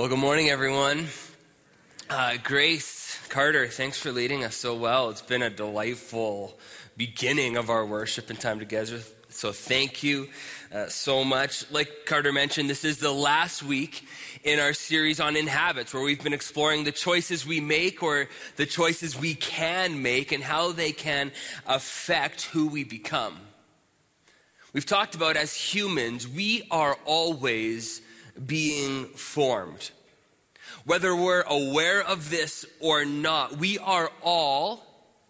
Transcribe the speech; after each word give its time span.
Well, 0.00 0.08
good 0.08 0.18
morning, 0.18 0.48
everyone. 0.48 1.08
Uh, 2.08 2.38
Grace 2.42 3.20
Carter, 3.28 3.68
thanks 3.68 3.98
for 3.98 4.10
leading 4.10 4.44
us 4.44 4.56
so 4.56 4.74
well. 4.74 5.10
It's 5.10 5.20
been 5.20 5.42
a 5.42 5.50
delightful 5.50 6.58
beginning 6.96 7.58
of 7.58 7.68
our 7.68 7.84
worship 7.84 8.30
and 8.30 8.40
time 8.40 8.58
together. 8.58 9.00
So, 9.28 9.52
thank 9.52 10.02
you 10.02 10.30
uh, 10.72 10.86
so 10.86 11.22
much. 11.22 11.70
Like 11.70 12.06
Carter 12.06 12.32
mentioned, 12.32 12.70
this 12.70 12.82
is 12.82 12.96
the 12.96 13.12
last 13.12 13.62
week 13.62 14.06
in 14.42 14.58
our 14.58 14.72
series 14.72 15.20
on 15.20 15.36
inhabits, 15.36 15.92
where 15.92 16.02
we've 16.02 16.24
been 16.24 16.32
exploring 16.32 16.84
the 16.84 16.92
choices 16.92 17.44
we 17.44 17.60
make 17.60 18.02
or 18.02 18.26
the 18.56 18.64
choices 18.64 19.18
we 19.18 19.34
can 19.34 20.00
make 20.00 20.32
and 20.32 20.42
how 20.42 20.72
they 20.72 20.92
can 20.92 21.30
affect 21.66 22.44
who 22.44 22.68
we 22.68 22.84
become. 22.84 23.36
We've 24.72 24.86
talked 24.86 25.14
about 25.14 25.36
as 25.36 25.54
humans, 25.54 26.26
we 26.26 26.66
are 26.70 26.96
always 27.04 28.00
being 28.46 29.06
formed. 29.06 29.90
Whether 30.84 31.14
we're 31.14 31.42
aware 31.42 32.02
of 32.02 32.30
this 32.30 32.64
or 32.80 33.04
not, 33.04 33.58
we 33.58 33.78
are 33.78 34.10
all 34.22 34.86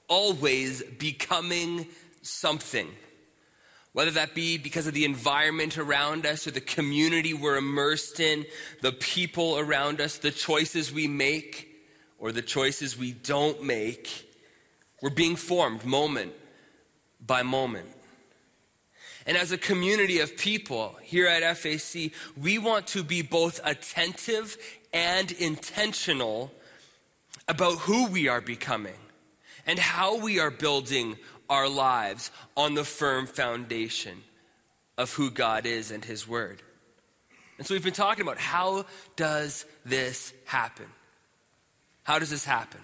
always 0.09 0.83
becoming 0.83 1.87
something. 2.23 2.89
Whether 3.93 4.13
that 4.13 4.35
be 4.35 4.57
because 4.57 4.87
of 4.87 4.95
the 4.95 5.05
environment 5.05 5.77
around 5.77 6.25
us 6.25 6.47
or 6.47 6.53
the 6.53 6.61
community 6.61 7.35
we're 7.35 7.57
immersed 7.57 8.21
in, 8.21 8.47
the 8.83 8.93
people 8.93 9.59
around 9.59 10.01
us, 10.01 10.19
the 10.19 10.31
choices 10.31 10.93
we 10.93 11.09
make 11.09 11.69
or 12.19 12.31
the 12.31 12.43
choices 12.43 12.97
we 12.97 13.13
don't 13.13 13.65
make, 13.65 14.29
we're 15.03 15.11
being 15.11 15.37
formed 15.37 15.85
moment 15.85 16.33
by 17.25 17.43
moment. 17.43 17.89
And 19.27 19.37
as 19.37 19.53
a 19.53 19.59
community 19.59 20.21
of 20.21 20.37
people 20.37 20.97
here 21.03 21.27
at 21.27 21.57
FAC, 21.57 22.13
we 22.37 22.59
want 22.59 22.87
to 22.89 23.03
be 23.03 23.23
both 23.23 23.61
attentive 23.65 24.57
and 24.93 25.31
intentional 25.33 26.53
about 27.47 27.79
who 27.81 28.07
we 28.07 28.29
are 28.29 28.41
becoming 28.41 28.95
and 29.67 29.79
how 29.79 30.19
we 30.19 30.41
are 30.41 30.51
building 30.51 31.17
our 31.49 31.69
lives 31.69 32.31
on 32.57 32.75
the 32.75 32.85
firm 32.85 33.27
foundation 33.27 34.17
of 34.97 35.13
who 35.15 35.31
God 35.31 35.67
is 35.67 35.91
and 35.91 36.05
His 36.05 36.27
Word. 36.27 36.63
And 37.59 37.67
so 37.67 37.75
we've 37.75 37.85
been 37.85 37.93
talking 37.93 38.23
about 38.23 38.39
how 38.39 38.87
does 39.17 39.67
this 39.85 40.33
happen? 40.47 40.87
How 42.05 42.19
does 42.19 42.31
this 42.31 42.45
happen? 42.45 42.81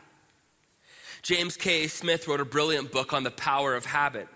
James 1.23 1.57
K. 1.57 1.87
Smith 1.87 2.29
wrote 2.29 2.41
a 2.41 2.45
brilliant 2.45 2.93
book 2.93 3.13
on 3.13 3.23
the 3.23 3.31
power 3.31 3.75
of 3.75 3.87
habit 3.87 4.29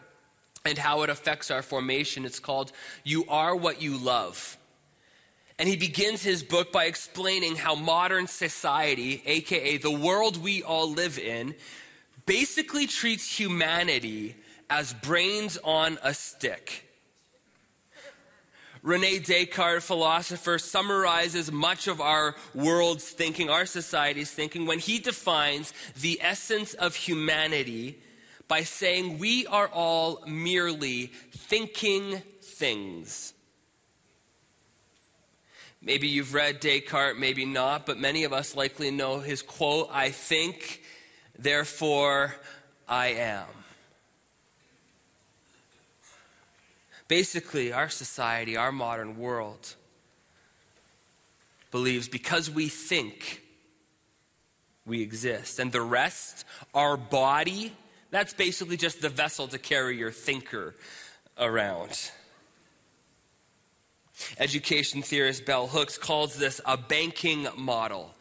and 0.64 0.78
how 0.78 1.02
it 1.02 1.10
affects 1.10 1.50
our 1.50 1.62
formation. 1.62 2.24
It's 2.24 2.40
called 2.40 2.72
You 3.04 3.24
Are 3.28 3.56
What 3.56 3.80
You 3.80 3.96
Love. 3.96 4.56
And 5.58 5.68
he 5.68 5.76
begins 5.76 6.22
his 6.22 6.42
book 6.42 6.72
by 6.72 6.86
explaining 6.86 7.56
how 7.56 7.74
modern 7.74 8.26
society, 8.26 9.22
aka 9.26 9.76
the 9.76 9.90
world 9.90 10.42
we 10.42 10.62
all 10.62 10.90
live 10.90 11.18
in, 11.18 11.54
basically 12.24 12.86
treats 12.86 13.38
humanity 13.38 14.36
as 14.70 14.94
brains 14.94 15.58
on 15.64 15.98
a 16.02 16.14
stick. 16.14 16.86
Rene 18.82 19.18
Descartes, 19.18 19.84
philosopher, 19.84 20.58
summarizes 20.58 21.52
much 21.52 21.86
of 21.86 22.00
our 22.00 22.34
world's 22.54 23.10
thinking, 23.10 23.50
our 23.50 23.66
society's 23.66 24.30
thinking, 24.30 24.64
when 24.64 24.78
he 24.78 24.98
defines 24.98 25.74
the 26.00 26.18
essence 26.22 26.72
of 26.72 26.94
humanity 26.94 28.00
by 28.50 28.64
saying 28.64 29.20
we 29.20 29.46
are 29.46 29.68
all 29.68 30.24
merely 30.26 31.06
thinking 31.30 32.20
things. 32.42 33.32
Maybe 35.80 36.08
you've 36.08 36.34
read 36.34 36.58
Descartes, 36.58 37.16
maybe 37.16 37.46
not, 37.46 37.86
but 37.86 37.96
many 37.96 38.24
of 38.24 38.32
us 38.32 38.56
likely 38.56 38.90
know 38.90 39.20
his 39.20 39.40
quote 39.40 39.88
I 39.92 40.10
think, 40.10 40.82
therefore 41.38 42.34
I 42.88 43.06
am. 43.10 43.46
Basically, 47.06 47.72
our 47.72 47.88
society, 47.88 48.56
our 48.56 48.72
modern 48.72 49.16
world, 49.16 49.76
believes 51.70 52.08
because 52.08 52.50
we 52.50 52.66
think, 52.66 53.42
we 54.84 55.02
exist. 55.02 55.60
And 55.60 55.70
the 55.70 55.82
rest, 55.82 56.44
our 56.74 56.96
body, 56.96 57.74
that's 58.10 58.32
basically 58.32 58.76
just 58.76 59.00
the 59.00 59.08
vessel 59.08 59.48
to 59.48 59.58
carry 59.58 59.96
your 59.96 60.10
thinker 60.10 60.74
around. 61.38 62.10
Education 64.38 65.02
theorist 65.02 65.46
Bell 65.46 65.66
Hooks 65.66 65.96
calls 65.96 66.36
this 66.36 66.60
a 66.66 66.76
banking 66.76 67.46
model 67.56 68.14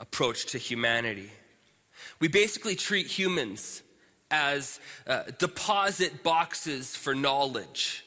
approach 0.00 0.46
to 0.46 0.58
humanity. 0.58 1.30
We 2.20 2.28
basically 2.28 2.74
treat 2.74 3.06
humans 3.06 3.82
as 4.30 4.80
uh, 5.06 5.24
deposit 5.38 6.22
boxes 6.22 6.96
for 6.96 7.14
knowledge. 7.14 8.04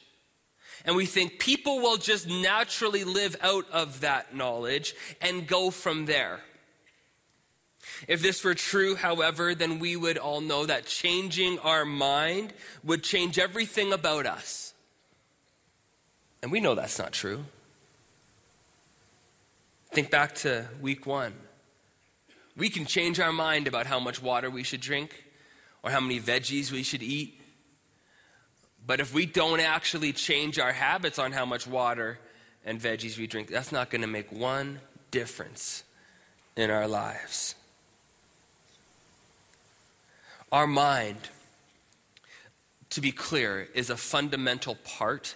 And 0.85 0.95
we 0.95 1.05
think 1.05 1.39
people 1.39 1.79
will 1.79 1.97
just 1.97 2.27
naturally 2.27 3.03
live 3.03 3.35
out 3.41 3.69
of 3.71 4.01
that 4.01 4.35
knowledge 4.35 4.95
and 5.21 5.47
go 5.47 5.69
from 5.69 6.05
there. 6.05 6.39
If 8.07 8.21
this 8.21 8.43
were 8.43 8.55
true, 8.55 8.95
however, 8.95 9.55
then 9.55 9.79
we 9.79 9.95
would 9.95 10.17
all 10.17 10.41
know 10.41 10.65
that 10.65 10.85
changing 10.85 11.59
our 11.59 11.85
mind 11.85 12.53
would 12.83 13.03
change 13.03 13.39
everything 13.39 13.93
about 13.93 14.25
us. 14.25 14.73
And 16.41 16.51
we 16.51 16.59
know 16.59 16.75
that's 16.75 16.99
not 16.99 17.11
true. 17.11 17.45
Think 19.91 20.11
back 20.11 20.35
to 20.35 20.67
week 20.81 21.05
one. 21.05 21.33
We 22.57 22.69
can 22.69 22.85
change 22.85 23.19
our 23.19 23.31
mind 23.31 23.67
about 23.67 23.85
how 23.85 23.99
much 23.99 24.21
water 24.21 24.49
we 24.49 24.63
should 24.63 24.81
drink 24.81 25.25
or 25.83 25.91
how 25.91 25.99
many 25.99 26.19
veggies 26.19 26.71
we 26.71 26.83
should 26.83 27.03
eat. 27.03 27.39
But 28.85 28.99
if 28.99 29.13
we 29.13 29.25
don't 29.25 29.59
actually 29.59 30.13
change 30.13 30.59
our 30.59 30.71
habits 30.71 31.17
on 31.17 31.31
how 31.31 31.45
much 31.45 31.65
water 31.65 32.19
and 32.65 32.79
veggies 32.79 33.17
we 33.17 33.25
drink, 33.25 33.49
that's 33.49 33.71
not 33.71 33.89
going 33.89 34.01
to 34.01 34.07
make 34.07 34.31
one 34.31 34.79
difference 35.11 35.83
in 36.55 36.69
our 36.69 36.87
lives. 36.87 37.55
Our 40.55 40.67
mind, 40.67 41.17
to 42.91 43.01
be 43.01 43.11
clear, 43.11 43.67
is 43.73 43.89
a 43.89 43.97
fundamental 43.97 44.75
part 44.75 45.35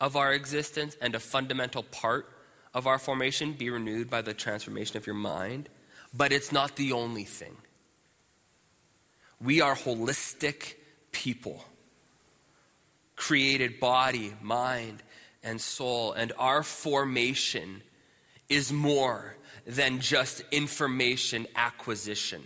of 0.00 0.16
our 0.16 0.32
existence 0.32 0.96
and 1.00 1.14
a 1.14 1.20
fundamental 1.20 1.84
part 1.84 2.28
of 2.74 2.88
our 2.88 2.98
formation. 2.98 3.52
Be 3.52 3.70
renewed 3.70 4.10
by 4.10 4.22
the 4.22 4.34
transformation 4.34 4.96
of 4.96 5.06
your 5.06 5.14
mind. 5.14 5.68
But 6.12 6.32
it's 6.32 6.50
not 6.50 6.74
the 6.74 6.90
only 6.90 7.22
thing. 7.22 7.58
We 9.40 9.60
are 9.60 9.76
holistic 9.76 10.74
people, 11.12 11.64
created 13.14 13.78
body, 13.78 14.32
mind, 14.42 15.04
and 15.44 15.60
soul. 15.60 16.12
And 16.12 16.32
our 16.36 16.64
formation 16.64 17.82
is 18.48 18.72
more 18.72 19.36
than 19.64 20.00
just 20.00 20.42
information 20.50 21.46
acquisition 21.54 22.44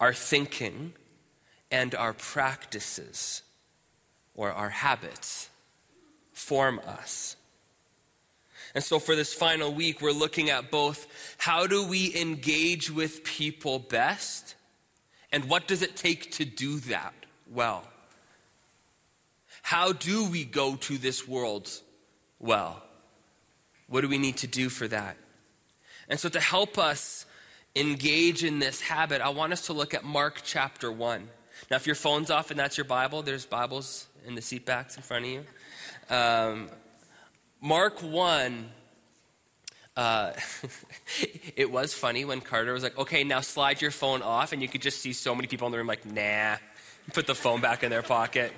our 0.00 0.12
thinking 0.12 0.92
and 1.70 1.94
our 1.94 2.12
practices 2.12 3.42
or 4.34 4.52
our 4.52 4.70
habits 4.70 5.50
form 6.32 6.80
us. 6.86 7.36
And 8.74 8.84
so, 8.84 8.98
for 8.98 9.16
this 9.16 9.34
final 9.34 9.72
week, 9.72 10.00
we're 10.00 10.12
looking 10.12 10.50
at 10.50 10.70
both 10.70 11.06
how 11.38 11.66
do 11.66 11.86
we 11.86 12.14
engage 12.14 12.90
with 12.90 13.24
people 13.24 13.78
best, 13.78 14.54
and 15.32 15.48
what 15.48 15.66
does 15.66 15.82
it 15.82 15.96
take 15.96 16.30
to 16.32 16.44
do 16.44 16.78
that 16.80 17.14
well? 17.50 17.84
How 19.62 19.92
do 19.92 20.28
we 20.28 20.44
go 20.44 20.76
to 20.76 20.98
this 20.98 21.26
world 21.26 21.70
well? 22.38 22.82
What 23.88 24.02
do 24.02 24.08
we 24.08 24.18
need 24.18 24.36
to 24.38 24.46
do 24.46 24.68
for 24.68 24.86
that? 24.88 25.16
And 26.08 26.20
so, 26.20 26.28
to 26.28 26.40
help 26.40 26.78
us 26.78 27.26
engage 27.76 28.44
in 28.44 28.58
this 28.58 28.80
habit, 28.80 29.20
I 29.20 29.28
want 29.30 29.52
us 29.52 29.66
to 29.66 29.72
look 29.72 29.94
at 29.94 30.04
Mark 30.04 30.40
chapter 30.44 30.90
1. 30.90 31.28
Now, 31.70 31.76
if 31.76 31.86
your 31.86 31.96
phone's 31.96 32.30
off 32.30 32.50
and 32.50 32.58
that's 32.58 32.76
your 32.76 32.84
Bible, 32.84 33.22
there's 33.22 33.46
Bibles 33.46 34.06
in 34.26 34.34
the 34.34 34.42
seat 34.42 34.64
backs 34.64 34.96
in 34.96 35.02
front 35.02 35.24
of 35.24 35.30
you. 35.30 35.44
Um, 36.10 36.68
Mark 37.60 38.02
1, 38.02 38.70
uh, 39.96 40.32
it 41.56 41.70
was 41.70 41.92
funny 41.92 42.24
when 42.24 42.40
Carter 42.40 42.72
was 42.72 42.82
like, 42.82 42.96
okay, 42.98 43.24
now 43.24 43.40
slide 43.40 43.82
your 43.82 43.90
phone 43.90 44.22
off, 44.22 44.52
and 44.52 44.62
you 44.62 44.68
could 44.68 44.82
just 44.82 45.00
see 45.00 45.12
so 45.12 45.34
many 45.34 45.48
people 45.48 45.66
in 45.66 45.72
the 45.72 45.78
room 45.78 45.86
like, 45.86 46.06
nah, 46.06 46.56
put 47.12 47.26
the 47.26 47.34
phone 47.34 47.60
back 47.60 47.82
in 47.82 47.90
their 47.90 48.02
pocket. 48.02 48.52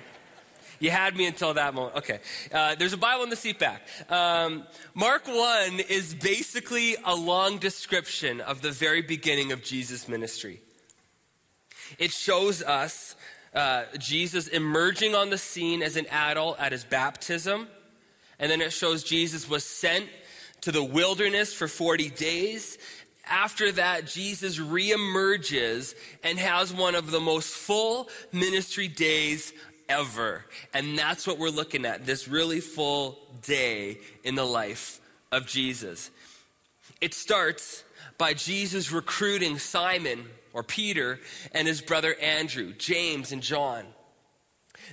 You 0.81 0.89
had 0.89 1.15
me 1.15 1.27
until 1.27 1.53
that 1.53 1.75
moment. 1.75 1.95
Okay. 1.97 2.19
Uh, 2.51 2.73
there's 2.73 2.91
a 2.91 2.97
Bible 2.97 3.23
in 3.23 3.29
the 3.29 3.35
seat 3.35 3.59
back. 3.59 3.87
Um, 4.09 4.65
Mark 4.95 5.27
1 5.27 5.79
is 5.81 6.15
basically 6.15 6.95
a 7.05 7.15
long 7.15 7.59
description 7.59 8.41
of 8.41 8.63
the 8.63 8.71
very 8.71 9.03
beginning 9.03 9.51
of 9.51 9.63
Jesus' 9.63 10.07
ministry. 10.07 10.59
It 11.99 12.11
shows 12.11 12.63
us 12.63 13.15
uh, 13.53 13.83
Jesus 13.99 14.47
emerging 14.47 15.13
on 15.13 15.29
the 15.29 15.37
scene 15.37 15.83
as 15.83 15.97
an 15.97 16.07
adult 16.07 16.59
at 16.59 16.71
his 16.71 16.83
baptism. 16.83 17.67
And 18.39 18.51
then 18.51 18.59
it 18.59 18.73
shows 18.73 19.03
Jesus 19.03 19.47
was 19.47 19.63
sent 19.63 20.09
to 20.61 20.71
the 20.71 20.83
wilderness 20.83 21.53
for 21.53 21.67
40 21.67 22.09
days. 22.09 22.79
After 23.29 23.71
that, 23.73 24.07
Jesus 24.07 24.57
reemerges 24.57 25.93
and 26.23 26.39
has 26.39 26.73
one 26.73 26.95
of 26.95 27.11
the 27.11 27.19
most 27.19 27.53
full 27.53 28.09
ministry 28.31 28.87
days 28.87 29.53
ever. 29.91 30.45
And 30.73 30.97
that's 30.97 31.27
what 31.27 31.37
we're 31.37 31.49
looking 31.49 31.85
at 31.85 32.05
this 32.05 32.27
really 32.27 32.61
full 32.61 33.19
day 33.41 33.99
in 34.23 34.35
the 34.35 34.45
life 34.45 34.99
of 35.31 35.45
Jesus. 35.45 36.09
It 37.01 37.13
starts 37.13 37.83
by 38.17 38.33
Jesus 38.33 38.91
recruiting 38.91 39.57
Simon 39.59 40.25
or 40.53 40.63
Peter 40.63 41.19
and 41.53 41.67
his 41.67 41.81
brother 41.81 42.15
Andrew, 42.21 42.73
James, 42.73 43.31
and 43.31 43.41
John. 43.41 43.85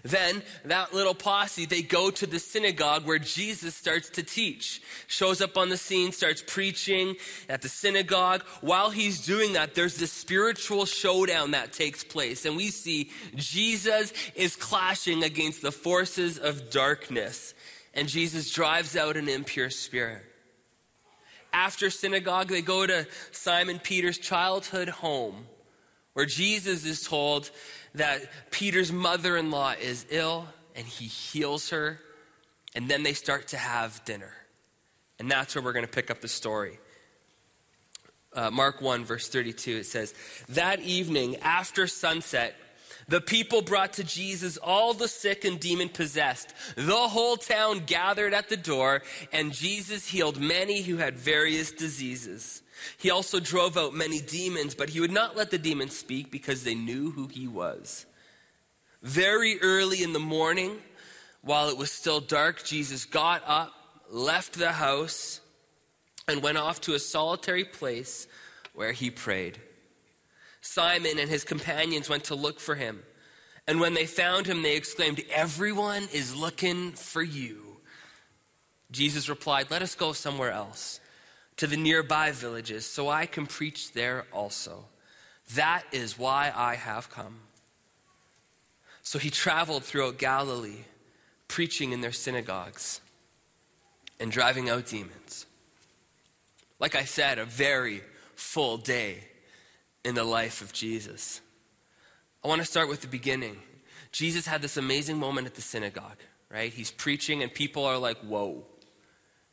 Then 0.03 0.43
that 0.65 0.95
little 0.95 1.15
posse, 1.15 1.67
they 1.67 1.83
go 1.83 2.11
to 2.11 2.27
the 2.27 2.39
synagogue 2.39 3.07
where 3.07 3.19
Jesus 3.19 3.75
starts 3.75 4.11
to 4.11 4.23
teach. 4.23 4.83
Shows 5.07 5.41
up 5.41 5.57
on 5.57 5.69
the 5.69 5.77
scene, 5.77 6.13
starts 6.13 6.43
preaching 6.47 7.17
at 7.49 7.63
the 7.63 7.69
synagogue. 7.69 8.43
While 8.61 8.91
he's 8.91 9.25
doing 9.25 9.55
that, 9.55 9.75
there's 9.75 9.97
this 9.97 10.13
spiritual 10.13 10.87
showdown 10.87 11.53
that 11.53 11.73
takes 11.73 12.05
place. 12.05 12.45
And 12.45 12.57
we 12.57 12.71
see 12.71 13.11
Jesus 13.35 14.13
is 14.35 14.57
clashing 14.57 15.23
against 15.25 15.63
the 15.63 15.73
forces 15.73 16.39
of 16.39 16.71
darkness. 16.71 17.55
And 17.95 18.09
Jesus 18.09 18.53
drives 18.53 18.97
out 18.97 19.17
an 19.17 19.29
impure 19.29 19.71
spirit. 19.71 20.25
After 21.53 21.91
synagogue, 21.91 22.49
they 22.49 22.63
go 22.63 22.87
to 22.87 23.07
Simon 23.33 23.79
Peter's 23.79 24.19
childhood 24.19 24.89
home 24.89 25.47
where 26.19 26.27
Jesus 26.27 26.85
is 26.85 27.05
told 27.07 27.49
that 27.95 28.23
Peter's 28.51 28.93
mother 28.93 29.37
in 29.37 29.51
law 29.51 29.75
is 29.81 30.07
ill 30.11 30.47
and 30.75 30.87
he 30.87 31.07
heals 31.07 31.71
her. 31.71 32.01
And 32.75 32.89
then 32.89 33.03
they 33.03 33.15
start 33.15 33.49
to 33.49 33.57
have 33.57 34.05
dinner. 34.05 34.33
And 35.19 35.31
that's 35.31 35.55
where 35.55 35.65
we're 35.65 35.73
going 35.73 35.87
to 35.87 35.91
pick 35.91 36.11
up 36.11 36.21
the 36.21 36.29
story. 36.29 36.79
Uh, 38.33 38.51
Mark 38.51 38.81
1, 38.81 39.05
verse 39.05 39.29
32, 39.29 39.79
it 39.79 39.87
says, 39.87 40.15
That 40.51 40.81
evening 40.81 41.37
after 41.37 41.87
sunset, 41.87 42.55
the 43.09 43.21
people 43.23 43.63
brought 43.63 43.95
to 43.95 44.05
Jesus 44.05 44.59
all 44.59 44.93
the 44.93 45.09
sick 45.09 45.45
and 45.45 45.59
demon 45.59 45.89
possessed. 45.89 46.53
The 46.77 46.93
whole 46.93 47.37
town 47.37 47.85
gathered 47.87 48.35
at 48.35 48.51
the 48.51 48.57
door, 48.57 49.03
and 49.33 49.53
Jesus 49.53 50.07
healed 50.07 50.39
many 50.39 50.83
who 50.83 50.99
had 50.99 51.19
various 51.19 51.73
diseases. 51.73 52.63
He 52.97 53.11
also 53.11 53.41
drove 53.41 53.77
out 53.77 53.95
many 53.95 54.21
demons, 54.21 54.75
but 54.75 54.91
he 54.91 55.01
would 55.01 55.13
not 55.13 55.37
let 55.37 55.51
the 55.51 55.59
demons 55.59 55.97
speak 55.97 56.31
because 56.31 56.65
they 56.65 56.75
knew 56.75 57.11
who 57.11 57.27
he 57.27 57.47
was. 57.47 58.07
Very 59.03 59.61
early 59.61 60.03
in 60.03 60.13
the 60.13 60.19
morning, 60.19 60.79
while 61.43 61.69
it 61.69 61.77
was 61.77 61.91
still 61.91 62.21
dark, 62.21 62.65
Jesus 62.65 63.05
got 63.05 63.43
up, 63.47 63.73
left 64.11 64.59
the 64.59 64.73
house, 64.73 65.41
and 66.27 66.43
went 66.43 66.59
off 66.59 66.81
to 66.83 66.95
a 66.95 66.99
solitary 66.99 67.65
place 67.65 68.27
where 68.75 68.93
he 68.93 69.11
prayed. 69.11 69.59
Simon 70.61 71.19
and 71.19 71.31
his 71.31 71.45
companions 71.45 72.09
went 72.09 72.25
to 72.25 72.35
look 72.35 72.61
for 72.61 72.75
him. 72.75 73.03
And 73.67 73.81
when 73.81 73.95
they 73.95 74.07
found 74.07 74.47
him, 74.47 74.63
they 74.63 74.77
exclaimed, 74.77 75.23
Everyone 75.31 76.09
is 76.13 76.35
looking 76.35 76.93
for 76.93 77.23
you. 77.23 77.79
Jesus 78.91 79.29
replied, 79.29 79.71
Let 79.71 79.83
us 79.83 79.95
go 79.95 80.13
somewhere 80.13 80.53
else 80.53 81.01
to 81.59 81.67
the 81.67 81.77
nearby 81.77 82.31
villages 82.31 82.87
so 82.87 83.09
I 83.09 83.27
can 83.27 83.47
preach 83.47 83.93
there 83.93 84.25
also. 84.33 84.87
That 85.55 85.85
is 85.93 86.19
why 86.19 86.53
I 86.55 86.77
have 86.77 87.11
come. 87.11 87.41
So 89.03 89.19
he 89.19 89.31
traveled 89.31 89.85
throughout 89.85 90.19
Galilee, 90.19 90.85
preaching 91.49 91.93
in 91.93 92.01
their 92.01 92.13
synagogues 92.13 93.01
and 94.21 94.31
driving 94.31 94.71
out 94.71 94.87
demons. 94.87 95.47
Like 96.79 96.95
I 96.95 97.05
said, 97.05 97.39
a 97.39 97.45
very 97.45 98.03
full 98.37 98.77
day 98.77 99.25
in 100.05 100.15
the 100.15 100.25
life 100.25 100.61
of 100.61 100.73
Jesus. 100.73 101.41
I 102.45 102.49
want 102.49 102.61
to 102.61 102.67
start 102.67 102.89
with 102.89 103.01
the 103.01 103.09
beginning. 103.09 103.57
Jesus 104.13 104.47
had 104.47 104.63
this 104.63 104.77
amazing 104.77 105.19
moment 105.19 105.49
at 105.49 105.55
the 105.55 105.63
synagogue, 105.63 106.19
right? 106.51 106.73
He's 106.73 106.93
preaching, 106.93 107.43
and 107.43 107.53
people 107.53 107.85
are 107.85 107.99
like, 107.99 108.19
whoa 108.19 108.65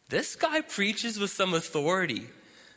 this 0.10 0.36
guy 0.36 0.62
preaches 0.62 1.20
with 1.20 1.32
some 1.32 1.54
authority. 1.54 2.28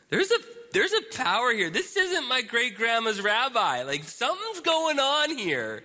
There's 0.09 0.31
a 0.31 0.37
there's 0.71 0.93
a 0.93 1.01
power 1.15 1.51
here. 1.51 1.69
This 1.69 1.97
isn't 1.97 2.27
my 2.27 2.41
great 2.41 2.75
grandma's 2.75 3.21
rabbi. 3.21 3.83
Like 3.83 4.03
something's 4.03 4.61
going 4.61 4.99
on 4.99 5.35
here. 5.37 5.83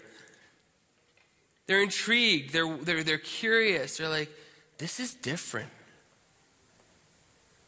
They're 1.66 1.82
intrigued. 1.82 2.52
They're, 2.52 2.76
they're, 2.76 3.02
they're 3.02 3.18
curious. 3.18 3.96
They're 3.96 4.08
like, 4.08 4.30
this 4.78 5.00
is 5.00 5.14
different. 5.14 5.70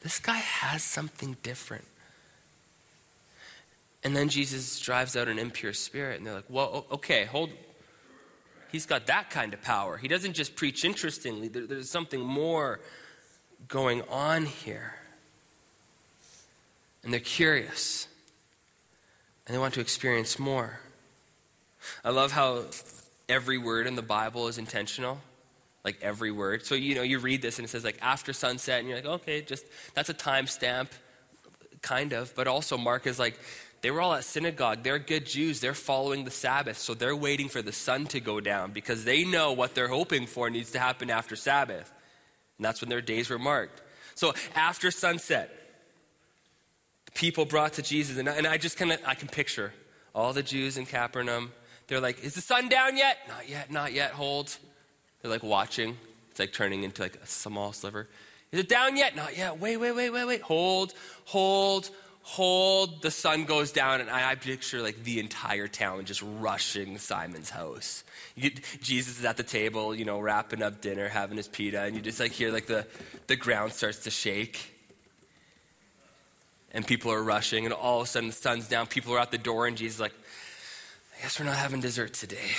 This 0.01 0.19
guy 0.19 0.37
has 0.37 0.83
something 0.83 1.37
different. 1.43 1.85
And 4.05 4.15
then 4.15 4.29
Jesus 4.29 4.79
drives 4.79 5.17
out 5.17 5.27
an 5.27 5.39
impure 5.39 5.73
spirit, 5.73 6.19
and 6.19 6.27
they're 6.27 6.35
like, 6.35 6.45
well, 6.49 6.87
okay, 6.93 7.25
hold. 7.25 7.51
He's 8.71 8.87
got 8.87 9.07
that 9.07 9.31
kind 9.31 9.55
of 9.55 9.63
power. 9.63 9.97
He 9.97 10.07
doesn't 10.07 10.35
just 10.35 10.55
preach 10.55 10.85
interestingly, 10.85 11.49
there, 11.49 11.67
there's 11.67 11.91
something 11.91 12.21
more 12.21 12.81
going 13.69 14.03
on 14.09 14.47
here? 14.47 14.95
And 17.03 17.13
they're 17.13 17.21
curious. 17.21 18.09
And 19.47 19.55
they 19.55 19.59
want 19.59 19.75
to 19.75 19.81
experience 19.81 20.39
more. 20.39 20.81
I 22.05 22.11
love 22.11 22.33
how 22.33 22.65
every 23.29 23.59
word 23.59 23.87
in 23.87 23.95
the 23.95 24.03
Bible 24.03 24.49
is 24.49 24.59
intentional. 24.59 25.19
Like 25.85 25.99
every 26.03 26.33
word. 26.33 26.67
So, 26.67 26.75
you 26.75 26.97
know, 26.97 27.03
you 27.03 27.21
read 27.21 27.43
this 27.43 27.59
and 27.59 27.65
it 27.65 27.69
says 27.69 27.85
like 27.85 27.99
after 28.03 28.33
sunset, 28.33 28.81
and 28.81 28.89
you're 28.89 28.99
like, 28.99 29.07
okay, 29.07 29.41
just 29.41 29.65
that's 29.95 30.09
a 30.09 30.15
timestamp, 30.15 30.89
kind 31.81 32.13
of. 32.13 32.35
But 32.35 32.49
also, 32.49 32.77
Mark 32.77 33.07
is 33.07 33.21
like, 33.21 33.39
they 33.83 33.93
were 33.93 34.01
all 34.01 34.15
at 34.15 34.25
synagogue. 34.25 34.83
They're 34.83 34.99
good 34.99 35.27
Jews. 35.27 35.61
They're 35.61 35.75
following 35.75 36.25
the 36.25 36.33
Sabbath. 36.33 36.79
So 36.79 36.95
they're 36.95 37.15
waiting 37.15 37.49
for 37.49 37.63
the 37.63 37.71
sun 37.71 38.07
to 38.07 38.19
go 38.19 38.41
down 38.41 38.73
because 38.73 39.05
they 39.05 39.23
know 39.23 39.53
what 39.53 39.77
they're 39.77 39.87
hoping 39.87 40.27
for 40.27 40.51
needs 40.51 40.73
to 40.73 40.81
happen 40.81 41.09
after 41.09 41.37
Sabbath. 41.37 41.93
And 42.59 42.65
that's 42.65 42.81
when 42.81 42.89
their 42.89 43.01
days 43.01 43.29
were 43.31 43.39
marked. 43.39 43.83
So 44.15 44.35
after 44.55 44.91
sunset, 44.91 45.51
the 47.05 47.13
people 47.13 47.45
brought 47.45 47.75
to 47.75 47.83
Jesus, 47.83 48.17
and 48.19 48.29
I, 48.29 48.35
and 48.35 48.47
I 48.47 48.57
just 48.57 48.77
kind 48.79 48.93
of, 48.93 49.01
I 49.07 49.15
can 49.15 49.29
picture 49.29 49.73
all 50.15 50.33
the 50.33 50.43
Jews 50.43 50.79
in 50.79 50.87
Capernaum. 50.87 51.53
They're 51.87 52.01
like, 52.01 52.25
is 52.25 52.35
the 52.35 52.41
sun 52.41 52.69
down 52.69 52.97
yet? 52.97 53.19
Not 53.29 53.49
yet, 53.49 53.71
not 53.71 53.93
yet, 53.93 54.13
hold. 54.13 54.57
They're 55.21 55.31
like 55.31 55.43
watching. 55.43 55.97
It's 56.31 56.41
like 56.41 56.53
turning 56.53 56.83
into 56.83 57.03
like 57.03 57.17
a 57.17 57.27
small 57.27 57.73
sliver. 57.73 58.09
Is 58.53 58.61
it 58.61 58.69
down 58.69 58.97
yet? 58.97 59.15
Not 59.17 59.37
yet. 59.37 59.59
Wait, 59.59 59.77
wait, 59.77 59.93
wait, 59.93 60.11
wait, 60.11 60.25
wait. 60.25 60.41
Hold, 60.43 60.95
hold, 61.25 61.91
hold. 62.27 63.03
The 63.03 63.11
sun 63.13 63.45
goes 63.45 63.71
down, 63.71 64.01
and 64.01 64.11
I, 64.11 64.35
picture 64.35 64.83
like 64.83 65.05
the 65.05 65.21
entire 65.21 65.69
town 65.69 66.05
just 66.05 66.23
rushing 66.23 66.99
Simon's 66.99 67.51
house. 67.51 68.03
Get, 68.37 68.61
Jesus 68.83 69.21
is 69.21 69.25
at 69.25 69.37
the 69.37 69.45
table, 69.45 69.95
you 69.95 70.05
know, 70.05 70.19
wrapping 70.19 70.61
up 70.61 70.81
dinner, 70.81 71.09
having 71.09 71.37
his 71.37 71.47
pita, 71.47 71.83
and 71.83 71.95
you 71.95 72.03
just 72.03 72.19
like 72.19 72.33
hear 72.33 72.51
like 72.51 72.67
the, 72.67 72.85
the 73.29 73.37
ground 73.37 73.73
starts 73.73 74.01
to 74.01 74.11
shake. 74.11 74.75
And 76.73 76.85
people 76.85 77.13
are 77.13 77.23
rushing, 77.23 77.65
and 77.65 77.73
all 77.73 78.01
of 78.01 78.07
a 78.07 78.09
sudden 78.09 78.31
the 78.31 78.35
sun's 78.35 78.69
down, 78.69 78.89
people 78.89 79.15
are 79.15 79.21
at 79.21 79.31
the 79.31 79.39
door, 79.39 79.69
and 79.69 79.77
Jesus 79.77 79.95
is 79.97 80.01
like, 80.01 80.13
I 81.17 81.23
guess 81.23 81.39
we're 81.39 81.47
not 81.47 81.57
having 81.57 81.81
dessert 81.81 82.13
today. 82.13 82.51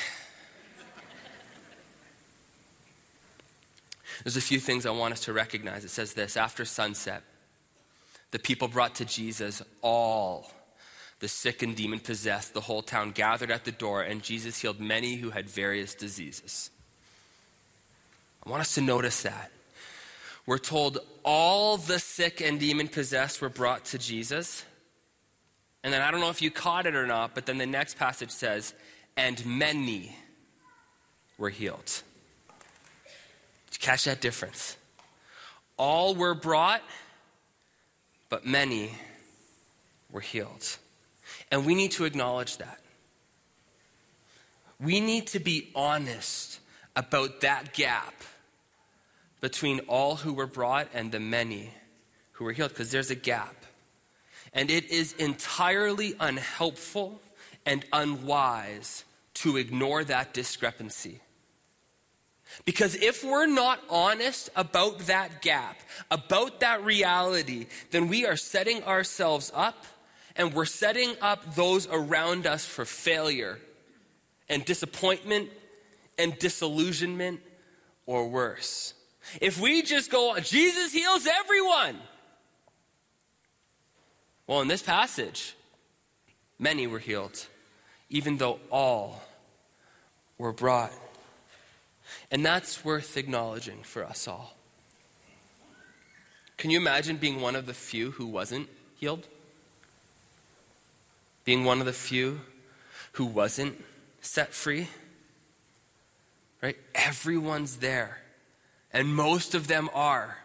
There's 4.24 4.38
a 4.38 4.42
few 4.42 4.60
things 4.60 4.86
I 4.86 4.92
want 4.92 5.14
us 5.14 5.26
to 5.26 5.34
recognize. 5.34 5.84
It 5.84 5.90
says 5.90 6.14
this 6.14 6.38
after 6.38 6.64
sunset, 6.64 7.22
the 8.32 8.40
people 8.40 8.68
brought 8.68 8.96
to 8.96 9.06
Jesus 9.06 9.62
all 9.82 10.52
the 11.20 11.28
sick 11.28 11.64
and 11.64 11.76
demon 11.76 12.00
possessed, 12.00 12.54
the 12.54 12.62
whole 12.62 12.84
town 12.84 13.12
gathered 13.12 13.50
at 13.50 13.66
the 13.66 13.72
door, 13.72 14.04
and 14.04 14.22
Jesus 14.22 14.62
healed 14.62 14.80
many 14.80 15.16
who 15.16 15.32
had 15.32 15.50
various 15.50 15.96
diseases. 15.96 16.70
I 18.46 18.50
want 18.50 18.62
us 18.62 18.76
to 18.76 18.82
notice 18.82 19.24
that. 19.24 19.52
We're 20.46 20.60
told 20.60 21.00
all 21.24 21.78
the 21.78 22.00
sick 22.00 22.40
and 22.40 22.60
demon 22.60 22.88
possessed 22.88 23.42
were 23.42 23.50
brought 23.50 23.86
to 23.86 23.98
Jesus. 23.98 24.64
And 25.84 25.92
then 25.92 26.02
I 26.02 26.12
don't 26.12 26.22
know 26.22 26.30
if 26.30 26.42
you 26.42 26.52
caught 26.52 26.86
it 26.86 26.96
or 26.96 27.06
not, 27.06 27.34
but 27.36 27.46
then 27.46 27.58
the 27.58 27.66
next 27.66 27.98
passage 27.98 28.32
says, 28.32 28.74
and 29.18 29.44
many 29.46 30.16
were 31.38 31.50
healed. 31.50 32.04
Did 33.70 33.74
you 33.74 33.80
catch 33.80 34.06
that 34.06 34.22
difference? 34.22 34.78
All 35.76 36.16
were 36.16 36.34
brought, 36.34 36.82
but 38.30 38.46
many 38.46 38.92
were 40.12 40.22
healed. 40.22 40.78
And 41.52 41.66
we 41.66 41.76
need 41.76 41.92
to 41.92 42.06
acknowledge 42.06 42.58
that. 42.58 42.80
We 44.80 45.00
need 45.00 45.28
to 45.28 45.40
be 45.40 45.70
honest 45.76 46.60
about 46.96 47.42
that 47.42 47.74
gap 47.74 48.14
between 49.42 49.80
all 49.82 50.18
who 50.18 50.34
were 50.34 50.48
brought 50.48 50.88
and 50.94 51.12
the 51.12 51.20
many 51.20 51.74
who 52.34 52.46
were 52.46 52.52
healed, 52.52 52.70
because 52.70 52.92
there's 52.92 53.10
a 53.10 53.16
gap. 53.16 53.56
And 54.54 54.70
it 54.70 54.90
is 54.92 55.14
entirely 55.14 56.16
unhelpful 56.20 57.22
and 57.66 57.86
unwise 57.92 59.04
to 59.36 59.58
ignore 59.58 60.04
that 60.04 60.34
discrepancy. 60.34 61.22
Because 62.66 62.96
if 62.96 63.24
we're 63.24 63.46
not 63.46 63.80
honest 63.90 64.50
about 64.56 65.00
that 65.00 65.42
gap, 65.42 65.78
about 66.12 66.60
that 66.60 66.84
reality, 66.84 67.68
then 67.92 68.08
we 68.08 68.26
are 68.26 68.36
setting 68.36 68.84
ourselves 68.84 69.52
up 69.54 69.86
and 70.36 70.54
we're 70.54 70.66
setting 70.66 71.16
up 71.22 71.56
those 71.56 71.88
around 71.88 72.46
us 72.46 72.66
for 72.66 72.86
failure 72.86 73.60
and 74.50 74.64
disappointment 74.66 75.50
and 76.18 76.38
disillusionment 76.40 77.42
or 78.06 78.28
worse. 78.28 78.94
If 79.42 79.60
we 79.60 79.82
just 79.82 80.10
go, 80.10 80.38
Jesus 80.40 80.94
heals 80.94 81.28
everyone. 81.28 81.98
Well, 84.46 84.62
in 84.62 84.70
this 84.70 84.82
passage, 84.82 85.56
many 86.58 86.88
were 86.88 87.00
healed, 87.00 87.46
even 88.10 88.38
though 88.38 88.60
all 88.72 89.22
were 90.38 90.54
brought. 90.54 90.94
And 92.32 92.46
that's 92.46 92.84
worth 92.84 93.16
acknowledging 93.16 93.84
for 93.84 94.04
us 94.06 94.28
all. 94.28 94.56
Can 96.58 96.72
you 96.72 96.80
imagine 96.80 97.18
being 97.18 97.40
one 97.40 97.56
of 97.56 97.66
the 97.66 97.74
few 97.74 98.12
who 98.12 98.26
wasn't 98.26 98.68
healed? 98.96 99.28
Being 101.46 101.64
one 101.64 101.80
of 101.80 101.86
the 101.86 101.94
few 101.94 102.42
who 103.14 103.26
wasn't 103.26 103.84
set 104.22 104.54
free? 104.54 104.90
Right? 106.62 106.76
Everyone's 106.96 107.78
there. 107.78 108.22
And 108.92 109.08
most 109.08 109.54
of 109.54 109.68
them 109.68 109.90
are. 109.94 110.40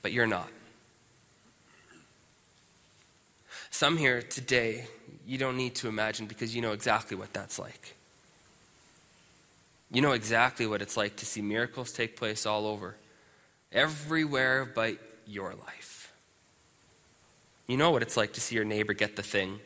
But 0.00 0.12
you're 0.12 0.26
not. 0.26 0.48
Some 3.70 3.96
here 3.96 4.22
today, 4.22 4.86
you 5.26 5.38
don't 5.38 5.56
need 5.56 5.74
to 5.76 5.88
imagine 5.88 6.26
because 6.26 6.54
you 6.54 6.62
know 6.62 6.72
exactly 6.72 7.16
what 7.16 7.32
that's 7.32 7.58
like. 7.58 7.94
You 9.90 10.02
know 10.02 10.12
exactly 10.12 10.66
what 10.66 10.82
it's 10.82 10.96
like 10.96 11.16
to 11.16 11.26
see 11.26 11.40
miracles 11.40 11.92
take 11.92 12.16
place 12.16 12.44
all 12.44 12.66
over, 12.66 12.96
everywhere 13.72 14.64
but 14.66 14.98
your 15.26 15.54
life. 15.54 16.12
You 17.66 17.76
know 17.76 17.90
what 17.90 18.02
it's 18.02 18.16
like 18.16 18.32
to 18.34 18.40
see 18.40 18.54
your 18.54 18.64
neighbor 18.64 18.92
get 18.92 19.16
the 19.16 19.22
thing, 19.22 19.60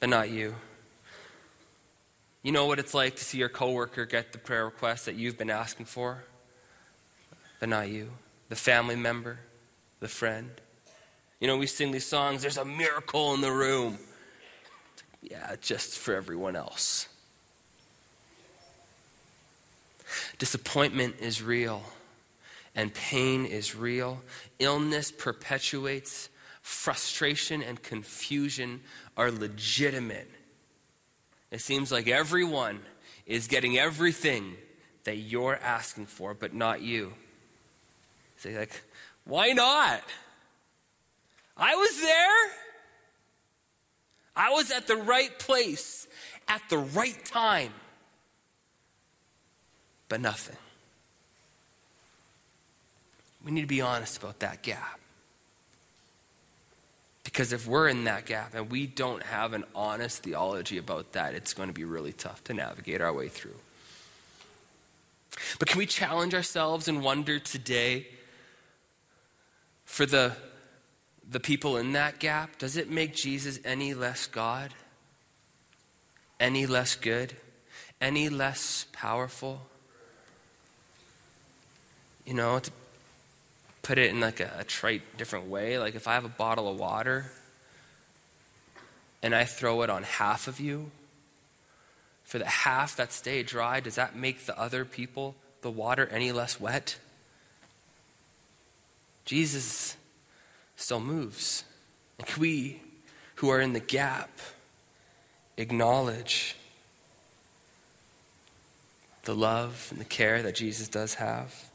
but 0.00 0.08
not 0.08 0.30
you. 0.30 0.54
You 2.42 2.52
know 2.52 2.66
what 2.66 2.78
it's 2.78 2.94
like 2.94 3.16
to 3.16 3.24
see 3.24 3.38
your 3.38 3.48
coworker 3.48 4.06
get 4.06 4.32
the 4.32 4.38
prayer 4.38 4.64
request 4.64 5.06
that 5.06 5.16
you've 5.16 5.36
been 5.36 5.50
asking 5.50 5.86
for, 5.86 6.24
but 7.60 7.68
not 7.68 7.88
you. 7.88 8.10
The 8.48 8.56
family 8.56 8.96
member, 8.96 9.40
the 10.00 10.08
friend. 10.08 10.50
You 11.40 11.46
know, 11.46 11.56
we 11.56 11.66
sing 11.66 11.92
these 11.92 12.06
songs, 12.06 12.42
there's 12.42 12.56
a 12.56 12.64
miracle 12.64 13.34
in 13.34 13.40
the 13.40 13.52
room. 13.52 13.98
Yeah, 15.20 15.56
just 15.60 15.98
for 15.98 16.14
everyone 16.14 16.56
else. 16.56 17.08
Disappointment 20.38 21.16
is 21.20 21.42
real, 21.42 21.82
and 22.74 22.92
pain 22.92 23.44
is 23.44 23.74
real. 23.74 24.20
Illness 24.58 25.10
perpetuates, 25.10 26.28
frustration 26.62 27.62
and 27.62 27.82
confusion 27.82 28.80
are 29.16 29.30
legitimate. 29.30 30.30
It 31.50 31.60
seems 31.60 31.90
like 31.90 32.08
everyone 32.08 32.80
is 33.26 33.46
getting 33.46 33.78
everything 33.78 34.56
that 35.04 35.16
you're 35.16 35.56
asking 35.56 36.06
for, 36.06 36.34
but 36.34 36.54
not 36.54 36.82
you. 36.82 37.14
So 38.38 38.50
like, 38.50 38.82
why 39.24 39.52
not? 39.52 40.02
I 41.56 41.74
was 41.74 42.00
there. 42.00 42.52
I 44.36 44.50
was 44.50 44.70
at 44.70 44.86
the 44.86 44.96
right 44.96 45.36
place 45.38 46.06
at 46.48 46.62
the 46.70 46.78
right 46.78 47.24
time, 47.24 47.72
but 50.08 50.20
nothing. 50.20 50.56
We 53.44 53.52
need 53.52 53.62
to 53.62 53.66
be 53.66 53.80
honest 53.80 54.18
about 54.18 54.40
that 54.40 54.62
gap. 54.62 55.00
Because 57.24 57.52
if 57.52 57.66
we're 57.66 57.88
in 57.88 58.04
that 58.04 58.26
gap 58.26 58.54
and 58.54 58.70
we 58.70 58.86
don't 58.86 59.22
have 59.22 59.52
an 59.52 59.64
honest 59.74 60.22
theology 60.22 60.78
about 60.78 61.12
that, 61.12 61.34
it's 61.34 61.52
going 61.52 61.68
to 61.68 61.74
be 61.74 61.84
really 61.84 62.12
tough 62.12 62.42
to 62.44 62.54
navigate 62.54 63.00
our 63.00 63.12
way 63.12 63.28
through. 63.28 63.54
But 65.58 65.68
can 65.68 65.78
we 65.78 65.86
challenge 65.86 66.34
ourselves 66.34 66.88
and 66.88 67.02
wonder 67.02 67.38
today 67.38 68.06
for 69.84 70.06
the, 70.06 70.32
the 71.30 71.38
people 71.38 71.76
in 71.76 71.92
that 71.92 72.18
gap? 72.18 72.58
Does 72.58 72.76
it 72.76 72.90
make 72.90 73.14
Jesus 73.14 73.60
any 73.64 73.94
less 73.94 74.26
God? 74.26 74.74
Any 76.40 76.66
less 76.66 76.96
good? 76.96 77.36
Any 78.00 78.28
less 78.28 78.86
powerful? 78.92 79.62
You 82.28 82.34
know, 82.34 82.58
to 82.58 82.70
put 83.80 83.96
it 83.96 84.10
in 84.10 84.20
like 84.20 84.38
a, 84.38 84.52
a 84.58 84.64
trite 84.64 85.16
different 85.16 85.48
way. 85.48 85.78
Like 85.78 85.94
if 85.94 86.06
I 86.06 86.12
have 86.12 86.26
a 86.26 86.28
bottle 86.28 86.70
of 86.70 86.78
water 86.78 87.32
and 89.22 89.34
I 89.34 89.44
throw 89.44 89.80
it 89.80 89.88
on 89.88 90.02
half 90.02 90.46
of 90.46 90.60
you, 90.60 90.90
for 92.24 92.38
the 92.38 92.44
half 92.44 92.96
that 92.96 93.14
stay 93.14 93.42
dry, 93.42 93.80
does 93.80 93.94
that 93.94 94.14
make 94.14 94.44
the 94.44 94.60
other 94.60 94.84
people, 94.84 95.36
the 95.62 95.70
water, 95.70 96.06
any 96.12 96.30
less 96.30 96.60
wet? 96.60 96.98
Jesus 99.24 99.96
still 100.76 101.00
moves. 101.00 101.64
And 102.18 102.28
we 102.36 102.82
who 103.36 103.48
are 103.48 103.58
in 103.62 103.72
the 103.72 103.80
gap 103.80 104.28
acknowledge 105.56 106.56
the 109.22 109.34
love 109.34 109.88
and 109.90 109.98
the 109.98 110.04
care 110.04 110.42
that 110.42 110.54
Jesus 110.54 110.88
does 110.88 111.14
have. 111.14 111.67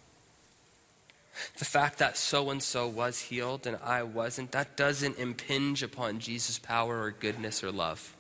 The 1.57 1.65
fact 1.65 1.97
that 1.97 2.17
so 2.17 2.49
and 2.49 2.61
so 2.61 2.87
was 2.87 3.19
healed 3.21 3.65
and 3.65 3.77
I 3.83 4.03
wasn't, 4.03 4.51
that 4.51 4.77
doesn't 4.77 5.17
impinge 5.17 5.81
upon 5.81 6.19
Jesus' 6.19 6.59
power 6.59 7.01
or 7.01 7.11
goodness 7.11 7.63
or 7.63 7.71
love. 7.71 8.15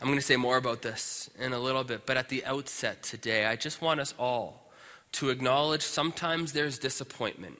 I'm 0.00 0.06
going 0.06 0.18
to 0.18 0.24
say 0.24 0.36
more 0.36 0.56
about 0.56 0.82
this 0.82 1.28
in 1.38 1.52
a 1.52 1.58
little 1.58 1.84
bit, 1.84 2.06
but 2.06 2.16
at 2.16 2.28
the 2.28 2.44
outset 2.44 3.02
today, 3.02 3.46
I 3.46 3.56
just 3.56 3.82
want 3.82 4.00
us 4.00 4.14
all 4.18 4.70
to 5.12 5.30
acknowledge 5.30 5.82
sometimes 5.82 6.52
there's 6.52 6.78
disappointment 6.78 7.58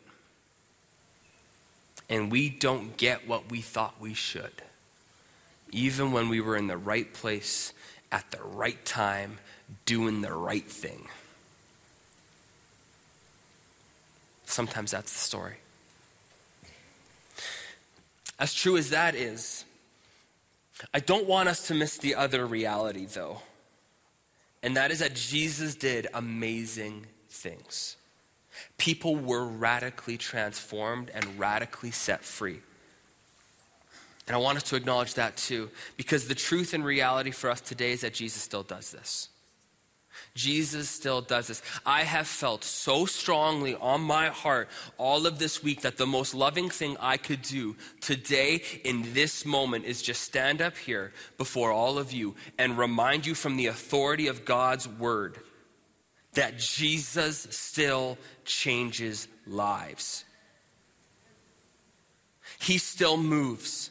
and 2.09 2.31
we 2.31 2.49
don't 2.49 2.97
get 2.97 3.27
what 3.27 3.51
we 3.51 3.61
thought 3.61 4.01
we 4.01 4.15
should, 4.15 4.63
even 5.71 6.13
when 6.13 6.29
we 6.29 6.41
were 6.41 6.57
in 6.57 6.67
the 6.67 6.77
right 6.77 7.13
place 7.13 7.73
at 8.13 8.31
the 8.31 8.43
right 8.43 8.85
time 8.85 9.39
doing 9.87 10.21
the 10.21 10.33
right 10.33 10.67
thing. 10.67 11.09
Sometimes 14.45 14.91
that's 14.91 15.13
the 15.13 15.19
story. 15.19 15.57
As 18.39 18.53
true 18.55 18.77
as 18.77 18.91
that 18.91 19.15
is, 19.15 19.65
I 20.93 21.01
don't 21.01 21.27
want 21.27 21.49
us 21.49 21.69
to 21.69 21.75
miss 21.75 21.99
the 21.99 22.15
other 22.15 22.47
reality, 22.47 23.07
though. 23.07 23.43
And 24.63 24.77
that 24.77 24.91
is 24.91 24.99
that 25.01 25.15
Jesus 25.15 25.77
did 25.77 26.09
amazing 26.15 27.07
things. 27.29 27.97
People 28.79 29.17
were 29.17 29.45
radically 29.45 30.17
transformed 30.17 31.11
and 31.15 31.39
radically 31.39 31.91
set 31.91 32.25
free. 32.25 32.61
And 34.27 34.35
I 34.35 34.39
want 34.39 34.57
us 34.57 34.63
to 34.65 34.77
acknowledge 34.77 35.15
that 35.15 35.37
too, 35.37 35.71
because 35.97 36.29
the 36.29 36.35
truth 36.35 36.73
and 36.73 36.85
reality 36.85 37.31
for 37.31 37.51
us 37.51 37.61
today 37.61 37.93
is 37.93 38.01
that 38.01 38.15
Jesus 38.15 38.41
still 38.41 38.63
does 38.63 38.91
this. 38.91 39.29
Jesus 40.35 40.89
still 40.89 41.21
does 41.21 41.47
this. 41.49 41.63
I 41.87 42.03
have 42.03 42.27
felt 42.27 42.65
so 42.65 43.07
strongly 43.07 43.75
on 43.77 44.01
my 44.01 44.29
heart 44.29 44.69
all 44.99 45.27
of 45.27 45.39
this 45.39 45.63
week 45.63 45.83
that 45.83 45.97
the 45.97 46.07
most 46.07 46.35
loving 46.35 46.71
thing 46.71 46.97
I 47.01 47.17
could 47.17 47.43
do 47.43 47.77
today 48.01 48.63
in 48.85 49.15
this 49.15 49.45
moment 49.45 49.85
is 49.85 50.03
just 50.03 50.23
stand 50.23 50.61
up 50.61 50.77
here 50.77 51.13
before 51.39 51.73
all 51.73 51.99
of 51.99 52.13
you 52.13 52.35
and 52.59 52.79
remind 52.79 53.27
you 53.27 53.35
from 53.35 53.57
the 53.57 53.67
authority 53.67 54.27
of 54.27 54.45
God's 54.45 54.89
word 54.89 55.39
that 56.35 56.59
Jesus 56.59 57.47
still 57.51 58.19
changes 58.45 59.29
lives. 59.47 60.25
He 62.61 62.79
still 62.79 63.17
moves. 63.17 63.91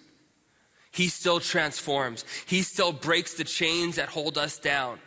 He 0.91 1.07
still 1.07 1.39
transforms. 1.39 2.25
He 2.45 2.61
still 2.61 2.91
breaks 2.91 3.33
the 3.33 3.43
chains 3.43 3.95
that 3.95 4.09
hold 4.09 4.37
us 4.37 4.59
down. 4.59 4.99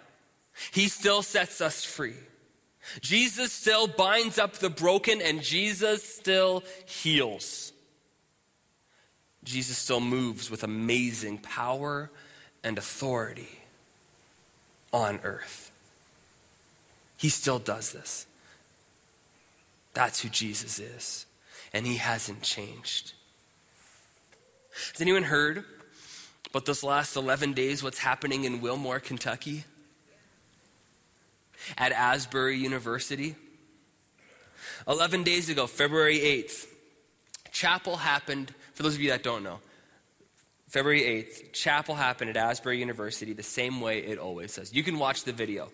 He 0.72 0.88
still 0.88 1.22
sets 1.22 1.60
us 1.60 1.84
free. 1.84 2.14
Jesus 3.00 3.52
still 3.52 3.86
binds 3.86 4.38
up 4.38 4.54
the 4.54 4.70
broken, 4.70 5.20
and 5.20 5.42
Jesus 5.42 6.02
still 6.02 6.62
heals. 6.86 7.72
Jesus 9.44 9.76
still 9.78 10.00
moves 10.00 10.50
with 10.50 10.62
amazing 10.62 11.38
power 11.38 12.10
and 12.64 12.78
authority 12.78 13.60
on 14.92 15.20
earth. 15.22 15.70
He 17.18 17.28
still 17.28 17.58
does 17.58 17.92
this. 17.92 18.26
That's 19.94 20.20
who 20.20 20.28
Jesus 20.28 20.78
is, 20.78 21.26
and 21.72 21.86
he 21.86 21.96
hasn't 21.96 22.42
changed. 22.42 23.14
Has 24.92 25.00
anyone 25.00 25.24
heard 25.24 25.64
about 26.50 26.66
this 26.66 26.82
last 26.82 27.16
11 27.16 27.54
days 27.54 27.82
what's 27.82 27.98
happening 27.98 28.44
in 28.44 28.60
Wilmore, 28.60 29.00
Kentucky? 29.00 29.64
At 31.76 31.92
Asbury 31.92 32.58
University. 32.58 33.36
11 34.88 35.22
days 35.22 35.48
ago, 35.48 35.66
February 35.66 36.18
8th, 36.18 36.66
chapel 37.50 37.96
happened, 37.96 38.54
for 38.74 38.82
those 38.82 38.94
of 38.94 39.00
you 39.00 39.10
that 39.10 39.22
don't 39.22 39.42
know, 39.42 39.58
February 40.68 41.02
8th, 41.02 41.52
chapel 41.52 41.94
happened 41.94 42.30
at 42.30 42.36
Asbury 42.36 42.78
University 42.78 43.32
the 43.32 43.42
same 43.42 43.80
way 43.80 44.00
it 44.00 44.18
always 44.18 44.54
does. 44.54 44.72
You 44.72 44.82
can 44.82 44.98
watch 44.98 45.24
the 45.24 45.32
video. 45.32 45.70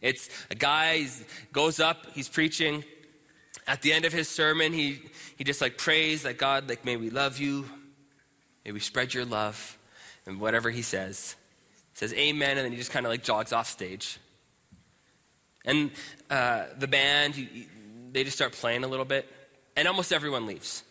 It's 0.00 0.28
a 0.50 0.54
guy 0.54 1.06
goes 1.52 1.80
up, 1.80 2.06
he's 2.14 2.28
preaching. 2.28 2.84
At 3.66 3.82
the 3.82 3.92
end 3.92 4.04
of 4.04 4.12
his 4.12 4.28
sermon, 4.28 4.72
he, 4.72 5.00
he 5.36 5.44
just 5.44 5.60
like 5.60 5.78
prays 5.78 6.22
that 6.22 6.38
God, 6.38 6.68
like, 6.68 6.84
may 6.84 6.96
we 6.96 7.10
love 7.10 7.38
you, 7.38 7.68
may 8.64 8.72
we 8.72 8.80
spread 8.80 9.12
your 9.12 9.24
love, 9.24 9.76
and 10.26 10.40
whatever 10.40 10.70
he 10.70 10.82
says. 10.82 11.34
He 11.92 11.98
says 11.98 12.14
amen, 12.14 12.56
and 12.56 12.64
then 12.64 12.72
he 12.72 12.78
just 12.78 12.92
kind 12.92 13.06
of 13.06 13.10
like 13.10 13.24
jogs 13.24 13.52
off 13.52 13.68
stage. 13.68 14.18
And 15.66 15.90
uh, 16.30 16.66
the 16.78 16.86
band, 16.86 17.34
he, 17.34 17.66
they 18.12 18.24
just 18.24 18.36
start 18.36 18.52
playing 18.52 18.84
a 18.84 18.88
little 18.88 19.04
bit, 19.04 19.30
and 19.76 19.86
almost 19.86 20.12
everyone 20.12 20.46
leaves. 20.46 20.84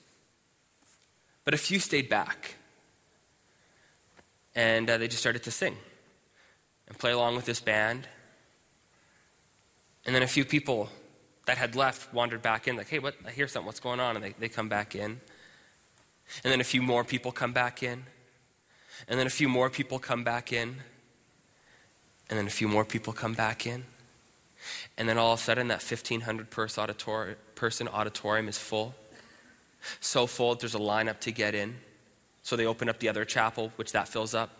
But 1.45 1.53
a 1.53 1.57
few 1.57 1.79
stayed 1.79 2.09
back. 2.09 2.55
And 4.53 4.89
uh, 4.89 4.97
they 4.97 5.07
just 5.07 5.19
started 5.19 5.43
to 5.43 5.51
sing 5.51 5.75
and 6.87 6.97
play 6.97 7.11
along 7.11 7.35
with 7.35 7.45
this 7.45 7.59
band. 7.59 8.07
And 10.05 10.13
then 10.13 10.23
a 10.23 10.27
few 10.27 10.45
people 10.45 10.89
that 11.45 11.57
had 11.57 11.75
left 11.75 12.13
wandered 12.13 12.41
back 12.41 12.67
in, 12.67 12.75
like, 12.75 12.89
hey, 12.89 12.99
what, 12.99 13.15
I 13.25 13.31
hear 13.31 13.47
something, 13.47 13.65
what's 13.65 13.79
going 13.79 13.99
on? 13.99 14.15
And 14.15 14.23
they, 14.23 14.33
they 14.39 14.49
come 14.49 14.69
back 14.69 14.95
in. 14.95 15.19
And 16.43 16.51
then 16.51 16.61
a 16.61 16.65
few 16.65 16.81
more 16.81 17.03
people 17.03 17.31
come 17.31 17.53
back 17.53 17.83
in. 17.83 18.05
And 19.07 19.19
then 19.19 19.27
a 19.27 19.31
few 19.31 19.49
more 19.49 19.69
people 19.69 19.99
come 19.99 20.23
back 20.23 20.51
in. 20.51 20.77
And 22.29 22.39
then 22.39 22.47
a 22.47 22.51
few 22.51 22.67
more 22.67 22.85
people 22.85 23.13
come 23.13 23.33
back 23.33 23.67
in. 23.67 23.85
And 24.97 25.09
then 25.09 25.17
all 25.17 25.33
of 25.33 25.39
a 25.39 25.43
sudden, 25.43 25.67
that 25.67 25.83
1,500 25.83 26.49
person 26.49 27.87
auditorium 27.87 28.47
is 28.47 28.57
full. 28.57 28.95
So 29.99 30.25
full, 30.25 30.55
there's 30.55 30.75
a 30.75 30.79
lineup 30.79 31.19
to 31.21 31.31
get 31.31 31.53
in. 31.53 31.75
So 32.43 32.55
they 32.55 32.65
open 32.65 32.89
up 32.89 32.99
the 32.99 33.09
other 33.09 33.25
chapel, 33.25 33.71
which 33.75 33.91
that 33.91 34.07
fills 34.07 34.33
up. 34.33 34.51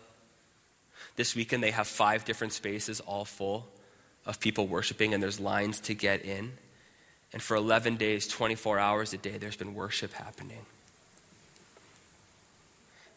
This 1.16 1.34
weekend, 1.34 1.62
they 1.62 1.70
have 1.70 1.86
five 1.86 2.24
different 2.24 2.52
spaces, 2.52 3.00
all 3.00 3.24
full 3.24 3.66
of 4.26 4.40
people 4.40 4.66
worshiping, 4.66 5.14
and 5.14 5.22
there's 5.22 5.40
lines 5.40 5.80
to 5.80 5.94
get 5.94 6.24
in. 6.24 6.52
And 7.32 7.42
for 7.42 7.56
11 7.56 7.96
days, 7.96 8.26
24 8.28 8.78
hours 8.78 9.12
a 9.12 9.18
day, 9.18 9.38
there's 9.38 9.56
been 9.56 9.74
worship 9.74 10.12
happening. 10.12 10.66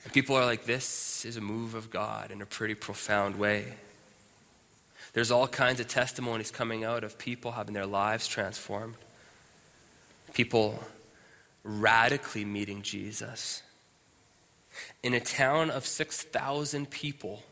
And 0.04 0.14
people 0.14 0.36
are 0.36 0.46
like, 0.46 0.66
this 0.66 1.26
is 1.26 1.36
a 1.36 1.42
move 1.42 1.76
of 1.76 1.90
God 1.90 2.32
in 2.32 2.42
a 2.42 2.46
pretty 2.46 2.76
profound 2.76 3.38
way. 3.38 3.74
There's 5.14 5.32
all 5.32 5.48
kinds 5.48 5.80
of 5.80 5.88
testimonies 5.88 6.52
coming 6.52 6.84
out 6.84 7.04
of 7.04 7.18
people 7.18 7.54
having 7.54 7.74
their 7.74 7.86
lives 7.86 8.28
transformed, 8.28 8.96
people 10.34 10.84
radically 11.64 12.46
meeting 12.46 12.82
Jesus. 12.82 13.64
In 15.04 15.14
a 15.14 15.20
town 15.20 15.70
of 15.70 15.86
6,000 15.86 16.90
people, 16.90 17.44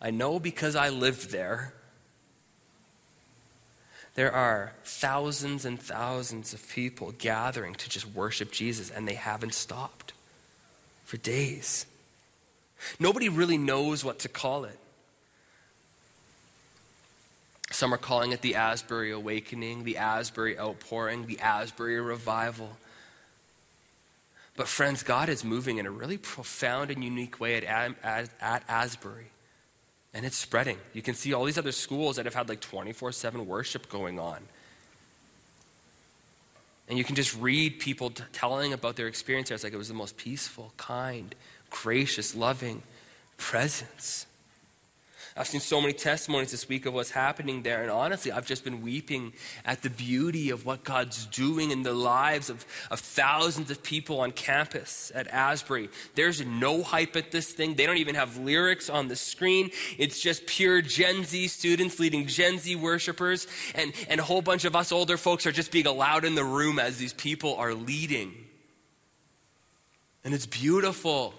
I 0.00 0.10
know 0.10 0.38
because 0.38 0.76
I 0.76 0.90
lived 0.90 1.30
there, 1.30 1.72
there 4.14 4.32
are 4.32 4.72
thousands 4.84 5.64
and 5.64 5.80
thousands 5.80 6.54
of 6.54 6.68
people 6.68 7.12
gathering 7.18 7.74
to 7.74 7.88
just 7.88 8.06
worship 8.06 8.50
Jesus, 8.50 8.90
and 8.90 9.06
they 9.06 9.14
haven't 9.14 9.54
stopped 9.54 10.12
for 11.04 11.16
days. 11.18 11.86
Nobody 12.98 13.28
really 13.28 13.58
knows 13.58 14.04
what 14.04 14.18
to 14.20 14.28
call 14.28 14.64
it. 14.64 14.78
Some 17.76 17.92
are 17.92 17.98
calling 17.98 18.32
it 18.32 18.40
the 18.40 18.54
Asbury 18.54 19.10
Awakening, 19.10 19.84
the 19.84 19.98
Asbury 19.98 20.58
Outpouring, 20.58 21.26
the 21.26 21.38
Asbury 21.40 22.00
Revival. 22.00 22.78
But, 24.56 24.66
friends, 24.66 25.02
God 25.02 25.28
is 25.28 25.44
moving 25.44 25.76
in 25.76 25.84
a 25.84 25.90
really 25.90 26.16
profound 26.16 26.90
and 26.90 27.04
unique 27.04 27.38
way 27.38 27.54
at, 27.54 27.94
at, 28.02 28.30
at 28.40 28.62
Asbury. 28.66 29.26
And 30.14 30.24
it's 30.24 30.38
spreading. 30.38 30.78
You 30.94 31.02
can 31.02 31.14
see 31.14 31.34
all 31.34 31.44
these 31.44 31.58
other 31.58 31.70
schools 31.70 32.16
that 32.16 32.24
have 32.24 32.32
had 32.32 32.48
like 32.48 32.62
24 32.62 33.12
7 33.12 33.46
worship 33.46 33.90
going 33.90 34.18
on. 34.18 34.38
And 36.88 36.96
you 36.96 37.04
can 37.04 37.14
just 37.14 37.36
read 37.36 37.78
people 37.78 38.08
t- 38.08 38.24
telling 38.32 38.72
about 38.72 38.96
their 38.96 39.06
experience 39.06 39.50
there. 39.50 39.54
It's 39.54 39.64
like 39.64 39.74
it 39.74 39.76
was 39.76 39.88
the 39.88 39.92
most 39.94 40.16
peaceful, 40.16 40.72
kind, 40.78 41.34
gracious, 41.68 42.34
loving 42.34 42.82
presence. 43.36 44.25
I've 45.38 45.46
seen 45.46 45.60
so 45.60 45.82
many 45.82 45.92
testimonies 45.92 46.50
this 46.50 46.66
week 46.66 46.86
of 46.86 46.94
what's 46.94 47.10
happening 47.10 47.62
there. 47.62 47.82
And 47.82 47.90
honestly, 47.90 48.32
I've 48.32 48.46
just 48.46 48.64
been 48.64 48.80
weeping 48.80 49.34
at 49.66 49.82
the 49.82 49.90
beauty 49.90 50.48
of 50.48 50.64
what 50.64 50.82
God's 50.82 51.26
doing 51.26 51.70
in 51.70 51.82
the 51.82 51.92
lives 51.92 52.48
of, 52.48 52.64
of 52.90 53.00
thousands 53.00 53.70
of 53.70 53.82
people 53.82 54.20
on 54.20 54.32
campus 54.32 55.12
at 55.14 55.28
Asbury. 55.28 55.90
There's 56.14 56.44
no 56.44 56.82
hype 56.82 57.16
at 57.16 57.32
this 57.32 57.52
thing. 57.52 57.74
They 57.74 57.84
don't 57.84 57.98
even 57.98 58.14
have 58.14 58.38
lyrics 58.38 58.88
on 58.88 59.08
the 59.08 59.16
screen. 59.16 59.70
It's 59.98 60.20
just 60.20 60.46
pure 60.46 60.80
Gen 60.80 61.24
Z 61.24 61.48
students 61.48 62.00
leading 62.00 62.26
Gen 62.26 62.58
Z 62.58 62.74
worshipers. 62.76 63.46
And, 63.74 63.92
and 64.08 64.20
a 64.20 64.24
whole 64.24 64.40
bunch 64.42 64.64
of 64.64 64.74
us 64.74 64.90
older 64.90 65.18
folks 65.18 65.46
are 65.46 65.52
just 65.52 65.70
being 65.70 65.86
allowed 65.86 66.24
in 66.24 66.34
the 66.34 66.44
room 66.44 66.78
as 66.78 66.96
these 66.96 67.12
people 67.12 67.56
are 67.56 67.74
leading. 67.74 68.32
And 70.24 70.32
it's 70.32 70.46
beautiful. 70.46 71.34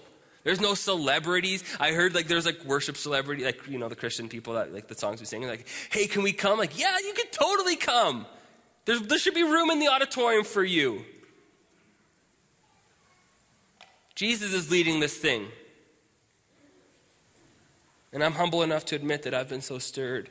There's 0.48 0.62
no 0.62 0.72
celebrities. 0.72 1.62
I 1.78 1.92
heard 1.92 2.14
like 2.14 2.26
there's 2.26 2.46
like 2.46 2.64
worship 2.64 2.96
celebrity, 2.96 3.44
like 3.44 3.66
you 3.68 3.78
know 3.78 3.90
the 3.90 3.94
Christian 3.94 4.30
people 4.30 4.54
that 4.54 4.72
like 4.72 4.88
the 4.88 4.94
songs 4.94 5.20
we 5.20 5.26
sing. 5.26 5.46
Like, 5.46 5.66
hey, 5.90 6.06
can 6.06 6.22
we 6.22 6.32
come? 6.32 6.58
Like, 6.58 6.80
yeah, 6.80 6.96
you 7.04 7.12
can 7.12 7.26
totally 7.30 7.76
come. 7.76 8.24
There's, 8.86 9.02
there 9.02 9.18
should 9.18 9.34
be 9.34 9.42
room 9.42 9.68
in 9.68 9.78
the 9.78 9.88
auditorium 9.88 10.44
for 10.44 10.64
you. 10.64 11.04
Jesus 14.14 14.54
is 14.54 14.70
leading 14.70 15.00
this 15.00 15.18
thing. 15.18 15.48
And 18.14 18.24
I'm 18.24 18.32
humble 18.32 18.62
enough 18.62 18.86
to 18.86 18.96
admit 18.96 19.24
that 19.24 19.34
I've 19.34 19.50
been 19.50 19.60
so 19.60 19.78
stirred 19.78 20.30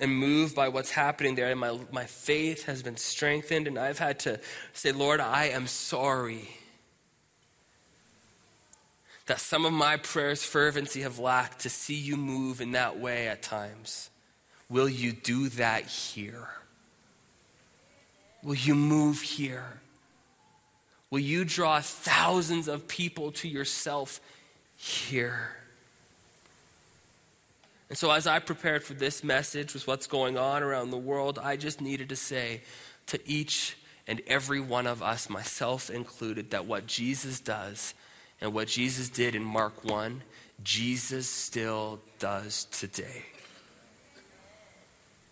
and 0.00 0.10
moved 0.10 0.56
by 0.56 0.70
what's 0.70 0.92
happening 0.92 1.34
there. 1.34 1.50
And 1.50 1.60
my, 1.60 1.78
my 1.92 2.06
faith 2.06 2.64
has 2.64 2.82
been 2.82 2.96
strengthened. 2.96 3.66
And 3.66 3.78
I've 3.78 3.98
had 3.98 4.20
to 4.20 4.40
say, 4.72 4.90
Lord, 4.92 5.20
I 5.20 5.48
am 5.48 5.66
sorry 5.66 6.48
that 9.26 9.40
some 9.40 9.64
of 9.64 9.72
my 9.72 9.96
prayers' 9.96 10.44
fervency 10.44 11.00
have 11.00 11.18
lacked 11.18 11.60
to 11.60 11.70
see 11.70 11.94
you 11.94 12.16
move 12.16 12.60
in 12.60 12.72
that 12.72 12.98
way 12.98 13.28
at 13.28 13.42
times. 13.42 14.10
Will 14.68 14.88
you 14.88 15.12
do 15.12 15.48
that 15.50 15.86
here? 15.86 16.48
Will 18.42 18.54
you 18.54 18.74
move 18.74 19.22
here? 19.22 19.80
Will 21.10 21.20
you 21.20 21.44
draw 21.44 21.80
thousands 21.80 22.68
of 22.68 22.86
people 22.88 23.32
to 23.32 23.48
yourself 23.48 24.20
here? 24.76 25.56
And 27.88 27.96
so, 27.96 28.10
as 28.10 28.26
I 28.26 28.40
prepared 28.40 28.82
for 28.82 28.94
this 28.94 29.22
message 29.22 29.72
with 29.72 29.86
what's 29.86 30.06
going 30.06 30.36
on 30.36 30.62
around 30.62 30.90
the 30.90 30.98
world, 30.98 31.38
I 31.38 31.56
just 31.56 31.80
needed 31.80 32.08
to 32.08 32.16
say 32.16 32.62
to 33.06 33.20
each 33.28 33.76
and 34.06 34.20
every 34.26 34.60
one 34.60 34.86
of 34.86 35.02
us, 35.02 35.30
myself 35.30 35.88
included, 35.88 36.50
that 36.50 36.66
what 36.66 36.86
Jesus 36.86 37.40
does 37.40 37.94
and 38.40 38.52
what 38.52 38.68
Jesus 38.68 39.08
did 39.08 39.34
in 39.34 39.42
Mark 39.42 39.84
1, 39.84 40.22
Jesus 40.62 41.28
still 41.28 42.00
does 42.18 42.64
today. 42.66 43.24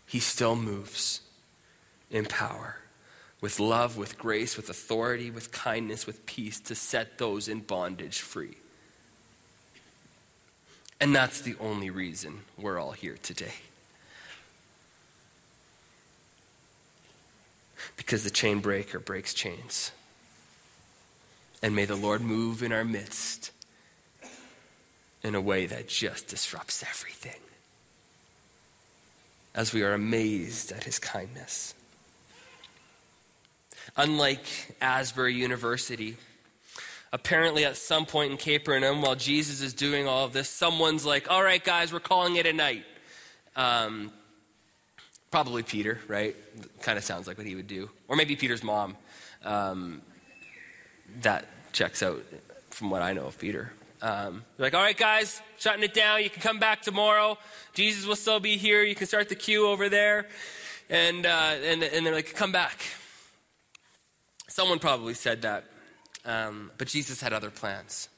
He 0.06 0.20
still 0.20 0.56
moves 0.56 1.20
in 2.10 2.26
power, 2.26 2.76
with 3.40 3.58
love, 3.58 3.96
with 3.96 4.18
grace, 4.18 4.56
with 4.56 4.68
authority, 4.68 5.30
with 5.30 5.50
kindness, 5.52 6.06
with 6.06 6.26
peace 6.26 6.60
to 6.60 6.74
set 6.74 7.18
those 7.18 7.48
in 7.48 7.60
bondage 7.60 8.20
free. 8.20 8.56
And 11.00 11.14
that's 11.14 11.40
the 11.40 11.56
only 11.58 11.90
reason 11.90 12.42
we're 12.56 12.78
all 12.78 12.92
here 12.92 13.16
today. 13.22 13.54
Because 17.96 18.22
the 18.22 18.30
chain 18.30 18.60
breaker 18.60 19.00
breaks 19.00 19.34
chains. 19.34 19.90
And 21.62 21.76
may 21.76 21.84
the 21.84 21.96
Lord 21.96 22.20
move 22.20 22.62
in 22.62 22.72
our 22.72 22.84
midst 22.84 23.52
in 25.22 25.34
a 25.34 25.40
way 25.40 25.66
that 25.66 25.88
just 25.88 26.26
disrupts 26.28 26.82
everything 26.82 27.40
as 29.54 29.72
we 29.72 29.82
are 29.82 29.92
amazed 29.92 30.72
at 30.72 30.84
his 30.84 30.98
kindness. 30.98 31.74
Unlike 33.96 34.76
Asbury 34.80 35.34
University, 35.34 36.16
apparently 37.12 37.64
at 37.64 37.76
some 37.76 38.06
point 38.06 38.32
in 38.32 38.38
Capernaum, 38.38 39.02
while 39.02 39.14
Jesus 39.14 39.60
is 39.60 39.74
doing 39.74 40.08
all 40.08 40.24
of 40.24 40.32
this, 40.32 40.48
someone's 40.48 41.04
like, 41.04 41.30
all 41.30 41.42
right, 41.42 41.62
guys, 41.62 41.92
we're 41.92 42.00
calling 42.00 42.36
it 42.36 42.46
a 42.46 42.52
night. 42.52 42.84
Um, 43.54 44.10
probably 45.30 45.62
Peter, 45.62 46.00
right? 46.08 46.34
Kind 46.80 46.96
of 46.96 47.04
sounds 47.04 47.26
like 47.26 47.36
what 47.36 47.46
he 47.46 47.54
would 47.54 47.68
do. 47.68 47.90
Or 48.08 48.16
maybe 48.16 48.34
Peter's 48.34 48.64
mom. 48.64 48.96
Um, 49.44 50.00
that 51.20 51.46
checks 51.72 52.02
out 52.02 52.22
from 52.70 52.90
what 52.90 53.02
I 53.02 53.12
know 53.12 53.26
of 53.26 53.38
Peter. 53.38 53.72
Um, 54.00 54.44
like, 54.58 54.74
all 54.74 54.82
right, 54.82 54.96
guys, 54.96 55.40
shutting 55.58 55.84
it 55.84 55.94
down. 55.94 56.22
You 56.22 56.30
can 56.30 56.42
come 56.42 56.58
back 56.58 56.82
tomorrow. 56.82 57.38
Jesus 57.72 58.04
will 58.04 58.16
still 58.16 58.40
be 58.40 58.56
here. 58.56 58.82
You 58.82 58.96
can 58.96 59.06
start 59.06 59.28
the 59.28 59.36
queue 59.36 59.68
over 59.68 59.88
there. 59.88 60.26
And, 60.90 61.24
uh, 61.24 61.54
and, 61.64 61.82
and 61.82 62.04
they're 62.04 62.14
like, 62.14 62.34
come 62.34 62.50
back. 62.50 62.78
Someone 64.48 64.80
probably 64.80 65.14
said 65.14 65.42
that. 65.42 65.64
Um, 66.24 66.70
but 66.78 66.88
Jesus 66.88 67.20
had 67.20 67.32
other 67.32 67.50
plans. 67.50 68.08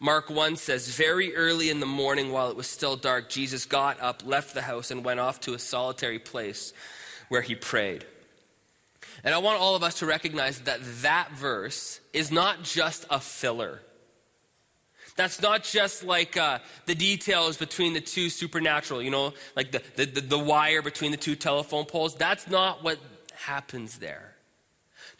Mark 0.00 0.30
1 0.30 0.56
says, 0.56 0.88
Very 0.88 1.34
early 1.34 1.70
in 1.70 1.80
the 1.80 1.86
morning, 1.86 2.32
while 2.32 2.50
it 2.50 2.56
was 2.56 2.66
still 2.66 2.96
dark, 2.96 3.28
Jesus 3.28 3.64
got 3.64 4.00
up, 4.00 4.22
left 4.24 4.54
the 4.54 4.62
house, 4.62 4.90
and 4.90 5.04
went 5.04 5.20
off 5.20 5.40
to 5.40 5.54
a 5.54 5.58
solitary 5.58 6.18
place 6.18 6.72
where 7.28 7.42
he 7.42 7.54
prayed. 7.54 8.04
And 9.24 9.34
I 9.34 9.38
want 9.38 9.58
all 9.58 9.74
of 9.74 9.82
us 9.82 10.00
to 10.00 10.06
recognize 10.06 10.60
that 10.60 10.80
that 11.02 11.32
verse 11.32 11.98
is 12.12 12.30
not 12.30 12.62
just 12.62 13.06
a 13.08 13.18
filler. 13.18 13.80
That's 15.16 15.40
not 15.40 15.64
just 15.64 16.04
like 16.04 16.36
uh, 16.36 16.58
the 16.86 16.94
details 16.94 17.56
between 17.56 17.94
the 17.94 18.00
two 18.00 18.28
supernatural, 18.28 19.00
you 19.00 19.10
know, 19.10 19.32
like 19.56 19.72
the, 19.72 19.82
the, 19.96 20.06
the, 20.06 20.20
the 20.20 20.38
wire 20.38 20.82
between 20.82 21.10
the 21.10 21.16
two 21.16 21.36
telephone 21.36 21.86
poles. 21.86 22.16
That's 22.16 22.48
not 22.48 22.82
what 22.82 22.98
happens 23.34 23.98
there. 23.98 24.34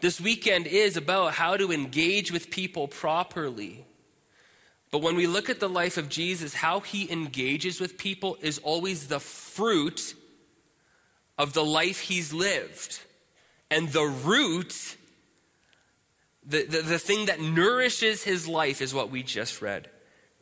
This 0.00 0.20
weekend 0.20 0.66
is 0.66 0.96
about 0.96 1.34
how 1.34 1.56
to 1.56 1.72
engage 1.72 2.32
with 2.32 2.50
people 2.50 2.88
properly. 2.88 3.86
But 4.90 5.00
when 5.00 5.16
we 5.16 5.26
look 5.26 5.48
at 5.48 5.60
the 5.60 5.68
life 5.68 5.96
of 5.96 6.08
Jesus, 6.08 6.54
how 6.54 6.80
he 6.80 7.10
engages 7.10 7.80
with 7.80 7.96
people 7.96 8.36
is 8.42 8.58
always 8.58 9.06
the 9.06 9.20
fruit 9.20 10.14
of 11.38 11.52
the 11.52 11.64
life 11.64 12.00
he's 12.00 12.32
lived. 12.32 13.00
And 13.74 13.88
the 13.90 14.04
root 14.04 14.96
the, 16.46 16.64
the, 16.64 16.82
the 16.82 16.98
thing 16.98 17.26
that 17.26 17.40
nourishes 17.40 18.22
his 18.22 18.46
life 18.46 18.82
is 18.82 18.92
what 18.92 19.10
we 19.10 19.22
just 19.22 19.62
read. 19.62 19.88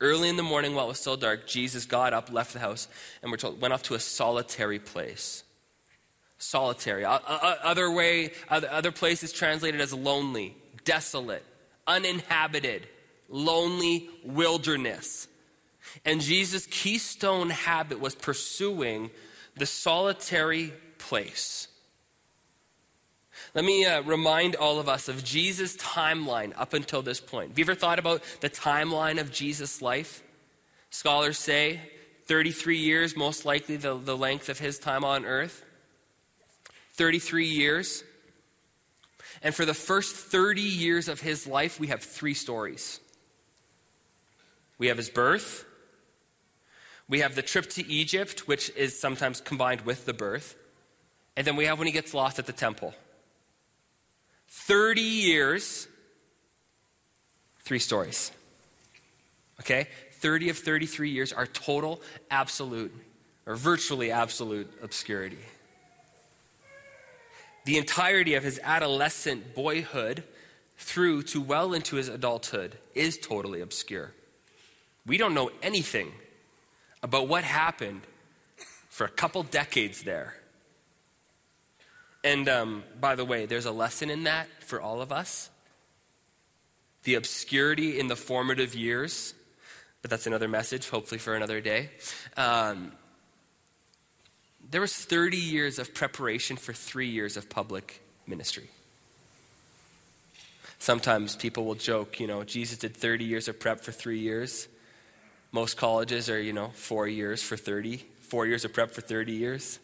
Early 0.00 0.28
in 0.28 0.36
the 0.36 0.42
morning, 0.42 0.74
while 0.74 0.86
it 0.86 0.88
was 0.88 1.00
still 1.00 1.16
dark, 1.16 1.46
Jesus 1.46 1.86
got 1.86 2.12
up, 2.12 2.32
left 2.32 2.52
the 2.52 2.58
house, 2.58 2.88
and 3.22 3.30
we're 3.30 3.36
told 3.36 3.60
went 3.60 3.72
off 3.72 3.84
to 3.84 3.94
a 3.94 4.00
solitary 4.00 4.80
place. 4.80 5.44
Solitary. 6.38 7.04
Other 7.04 7.88
way, 7.88 8.32
other 8.50 8.90
places 8.90 9.32
translated 9.32 9.80
as 9.80 9.94
lonely, 9.94 10.56
desolate, 10.84 11.44
uninhabited, 11.86 12.88
lonely 13.28 14.08
wilderness. 14.24 15.28
And 16.04 16.20
Jesus' 16.20 16.66
keystone 16.66 17.50
habit 17.50 18.00
was 18.00 18.16
pursuing 18.16 19.12
the 19.54 19.66
solitary 19.66 20.72
place. 20.98 21.68
Let 23.54 23.64
me 23.66 23.84
uh, 23.84 24.00
remind 24.02 24.56
all 24.56 24.78
of 24.78 24.88
us 24.88 25.08
of 25.08 25.22
Jesus' 25.24 25.76
timeline 25.76 26.54
up 26.56 26.72
until 26.72 27.02
this 27.02 27.20
point. 27.20 27.50
Have 27.50 27.58
you 27.58 27.64
ever 27.64 27.74
thought 27.74 27.98
about 27.98 28.22
the 28.40 28.48
timeline 28.48 29.20
of 29.20 29.30
Jesus' 29.30 29.82
life? 29.82 30.22
Scholars 30.88 31.38
say 31.38 31.80
33 32.24 32.78
years, 32.78 33.14
most 33.14 33.44
likely 33.44 33.76
the, 33.76 33.94
the 33.94 34.16
length 34.16 34.48
of 34.48 34.58
his 34.58 34.78
time 34.78 35.04
on 35.04 35.26
earth. 35.26 35.64
33 36.92 37.46
years. 37.46 38.04
And 39.42 39.54
for 39.54 39.66
the 39.66 39.74
first 39.74 40.16
30 40.16 40.62
years 40.62 41.08
of 41.08 41.20
his 41.20 41.46
life, 41.46 41.78
we 41.78 41.88
have 41.88 42.02
three 42.02 42.34
stories. 42.34 43.00
We 44.78 44.86
have 44.86 44.96
his 44.96 45.10
birth, 45.10 45.66
we 47.08 47.20
have 47.20 47.34
the 47.34 47.42
trip 47.42 47.68
to 47.70 47.86
Egypt, 47.86 48.48
which 48.48 48.70
is 48.70 48.98
sometimes 48.98 49.40
combined 49.40 49.82
with 49.82 50.06
the 50.06 50.14
birth, 50.14 50.56
and 51.36 51.46
then 51.46 51.56
we 51.56 51.66
have 51.66 51.78
when 51.78 51.86
he 51.86 51.92
gets 51.92 52.14
lost 52.14 52.38
at 52.38 52.46
the 52.46 52.52
temple. 52.52 52.94
30 54.52 55.00
years, 55.00 55.88
three 57.60 57.78
stories. 57.78 58.30
Okay? 59.60 59.88
30 60.12 60.50
of 60.50 60.58
33 60.58 61.10
years 61.10 61.32
are 61.32 61.46
total, 61.46 62.02
absolute, 62.30 62.94
or 63.46 63.56
virtually 63.56 64.12
absolute 64.12 64.70
obscurity. 64.82 65.38
The 67.64 67.78
entirety 67.78 68.34
of 68.34 68.44
his 68.44 68.60
adolescent 68.62 69.54
boyhood 69.54 70.22
through 70.76 71.22
to 71.24 71.40
well 71.40 71.72
into 71.72 71.96
his 71.96 72.08
adulthood 72.08 72.76
is 72.94 73.18
totally 73.18 73.62
obscure. 73.62 74.12
We 75.06 75.16
don't 75.16 75.34
know 75.34 75.50
anything 75.62 76.12
about 77.02 77.26
what 77.26 77.42
happened 77.42 78.02
for 78.90 79.06
a 79.06 79.10
couple 79.10 79.42
decades 79.44 80.02
there. 80.02 80.41
And 82.24 82.48
um, 82.48 82.84
by 83.00 83.14
the 83.16 83.24
way, 83.24 83.46
there's 83.46 83.66
a 83.66 83.72
lesson 83.72 84.10
in 84.10 84.24
that 84.24 84.48
for 84.60 84.80
all 84.80 85.00
of 85.00 85.10
us. 85.10 85.50
The 87.04 87.14
obscurity 87.16 87.98
in 87.98 88.06
the 88.06 88.16
formative 88.16 88.74
years, 88.74 89.34
but 90.02 90.10
that's 90.10 90.26
another 90.26 90.48
message, 90.48 90.88
hopefully 90.88 91.18
for 91.18 91.34
another 91.34 91.60
day. 91.60 91.90
Um, 92.36 92.92
there 94.70 94.80
was 94.80 94.94
30 94.94 95.36
years 95.36 95.78
of 95.78 95.94
preparation 95.94 96.56
for 96.56 96.72
three 96.72 97.08
years 97.08 97.36
of 97.36 97.50
public 97.50 98.02
ministry. 98.26 98.70
Sometimes 100.78 101.36
people 101.36 101.64
will 101.64 101.74
joke, 101.74 102.18
you 102.18 102.26
know, 102.26 102.42
Jesus 102.42 102.78
did 102.78 102.96
30 102.96 103.24
years 103.24 103.48
of 103.48 103.60
prep 103.60 103.80
for 103.80 103.92
three 103.92 104.18
years. 104.18 104.66
Most 105.52 105.76
colleges 105.76 106.30
are, 106.30 106.40
you 106.40 106.52
know, 106.52 106.68
four 106.74 107.06
years 107.06 107.42
for 107.42 107.56
30, 107.56 108.04
four 108.20 108.46
years 108.46 108.64
of 108.64 108.72
prep 108.72 108.90
for 108.92 109.00
30 109.00 109.32
years. 109.32 109.78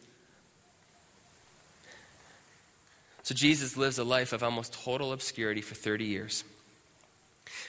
So 3.29 3.35
Jesus 3.35 3.77
lives 3.77 3.99
a 3.99 4.05
life 4.05 4.33
of 4.33 4.43
almost 4.43 4.73
total 4.73 5.13
obscurity 5.13 5.61
for 5.61 5.75
30 5.75 6.07
years. 6.07 6.45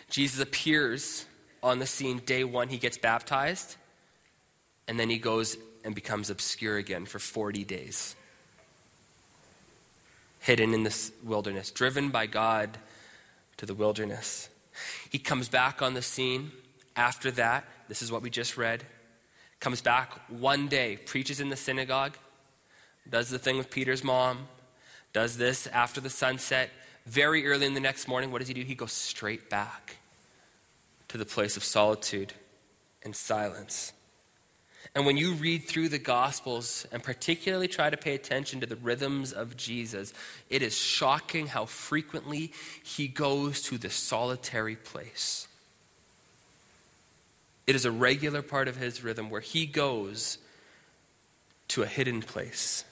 Jesus 0.10 0.40
appears 0.40 1.26
on 1.62 1.80
the 1.80 1.86
scene 1.86 2.20
day 2.20 2.46
one, 2.46 2.70
he 2.70 2.78
gets 2.78 2.98
baptized, 2.98 3.76
and 4.88 4.98
then 4.98 5.10
he 5.10 5.18
goes 5.18 5.58
and 5.84 5.94
becomes 5.94 6.30
obscure 6.30 6.78
again 6.78 7.06
for 7.06 7.20
40 7.20 7.66
days. 7.66 8.16
Hidden 10.40 10.74
in 10.74 10.84
this 10.84 11.12
wilderness, 11.26 11.72
driven 11.72 12.08
by 12.08 12.26
God 12.26 12.78
to 13.58 13.66
the 13.66 13.74
wilderness. 13.74 14.48
He 15.10 15.20
comes 15.20 15.50
back 15.50 15.82
on 15.82 15.94
the 15.94 16.02
scene 16.02 16.54
after 16.96 17.32
that. 17.32 17.66
This 17.90 18.02
is 18.02 18.14
what 18.14 18.22
we 18.22 18.30
just 18.30 18.56
read. 18.56 18.86
Comes 19.60 19.82
back 19.82 20.14
one 20.30 20.70
day, 20.70 20.96
preaches 20.96 21.42
in 21.42 21.50
the 21.50 21.58
synagogue, 21.58 22.16
does 23.10 23.30
the 23.30 23.38
thing 23.38 23.58
with 23.58 23.70
Peter's 23.70 24.06
mom, 24.06 24.48
does 25.14 25.38
this 25.38 25.68
after 25.68 26.02
the 26.02 26.10
sunset. 26.10 26.70
Very 27.06 27.48
early 27.48 27.66
in 27.66 27.74
the 27.74 27.80
next 27.80 28.08
morning, 28.08 28.32
what 28.32 28.40
does 28.40 28.48
he 28.48 28.54
do? 28.54 28.62
He 28.62 28.76
goes 28.76 28.92
straight 28.92 29.50
back 29.50 29.98
to 31.08 31.18
the 31.18 31.26
place 31.26 31.58
of 31.58 31.64
solitude 31.64 32.34
and 33.04 33.16
silence. 33.16 33.94
And 34.96 35.06
when 35.06 35.18
you 35.18 35.34
read 35.34 35.64
through 35.64 35.90
the 35.90 36.00
Gospels 36.00 36.88
and 36.92 37.04
particularly 37.04 37.68
try 37.68 37.90
to 37.90 37.98
pay 37.98 38.16
attention 38.16 38.60
to 38.60 38.66
the 38.66 38.76
rhythms 38.76 39.32
of 39.32 39.56
Jesus, 39.56 40.14
it 40.50 40.62
is 40.62 40.76
shocking 40.76 41.48
how 41.48 41.66
frequently 41.66 42.54
he 42.84 43.08
goes 43.08 43.62
to 43.64 43.78
the 43.78 43.90
solitary 43.90 44.76
place. 44.76 45.48
It 47.68 47.76
is 47.76 47.86
a 47.86 47.92
regular 47.92 48.42
part 48.42 48.68
of 48.68 48.78
his 48.78 49.04
rhythm 49.04 49.30
where 49.30 49.42
he 49.42 49.68
goes 49.68 50.40
to 51.70 51.84
a 51.84 51.88
hidden 51.88 52.22
place 52.22 52.84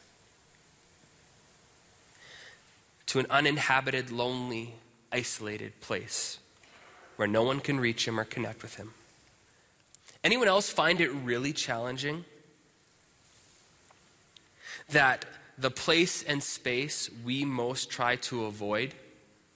to 3.07 3.19
an 3.19 3.25
uninhabited, 3.29 4.11
lonely, 4.11 4.75
isolated 5.11 5.79
place 5.81 6.39
where 7.15 7.27
no 7.27 7.43
one 7.43 7.59
can 7.59 7.79
reach 7.79 8.07
him 8.07 8.19
or 8.19 8.23
connect 8.23 8.61
with 8.61 8.75
him. 8.75 8.93
Anyone 10.23 10.47
else 10.47 10.69
find 10.69 11.01
it 11.01 11.09
really 11.11 11.53
challenging 11.53 12.25
that 14.89 15.25
the 15.57 15.71
place 15.71 16.23
and 16.23 16.41
space 16.43 17.09
we 17.25 17.43
most 17.43 17.89
try 17.89 18.15
to 18.15 18.45
avoid, 18.45 18.93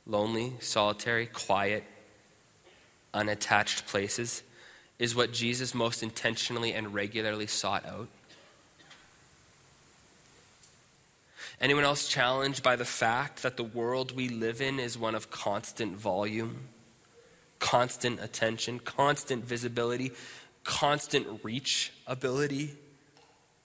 lonely, 0.07 0.53
solitary, 0.59 1.25
quiet, 1.27 1.83
unattached 3.13 3.85
places, 3.85 4.43
is 4.97 5.15
what 5.15 5.31
Jesus 5.31 5.73
most 5.73 6.03
intentionally 6.03 6.73
and 6.73 6.93
regularly 6.93 7.47
sought 7.47 7.85
out? 7.85 8.07
Anyone 11.61 11.83
else 11.83 12.07
challenged 12.07 12.63
by 12.63 12.75
the 12.75 12.85
fact 12.85 13.43
that 13.43 13.55
the 13.55 13.63
world 13.63 14.15
we 14.15 14.27
live 14.27 14.61
in 14.61 14.79
is 14.79 14.97
one 14.97 15.13
of 15.13 15.29
constant 15.29 15.95
volume, 15.95 16.69
constant 17.59 18.19
attention, 18.19 18.79
constant 18.79 19.45
visibility, 19.45 20.11
constant 20.63 21.43
reach 21.43 21.93
ability, 22.07 22.73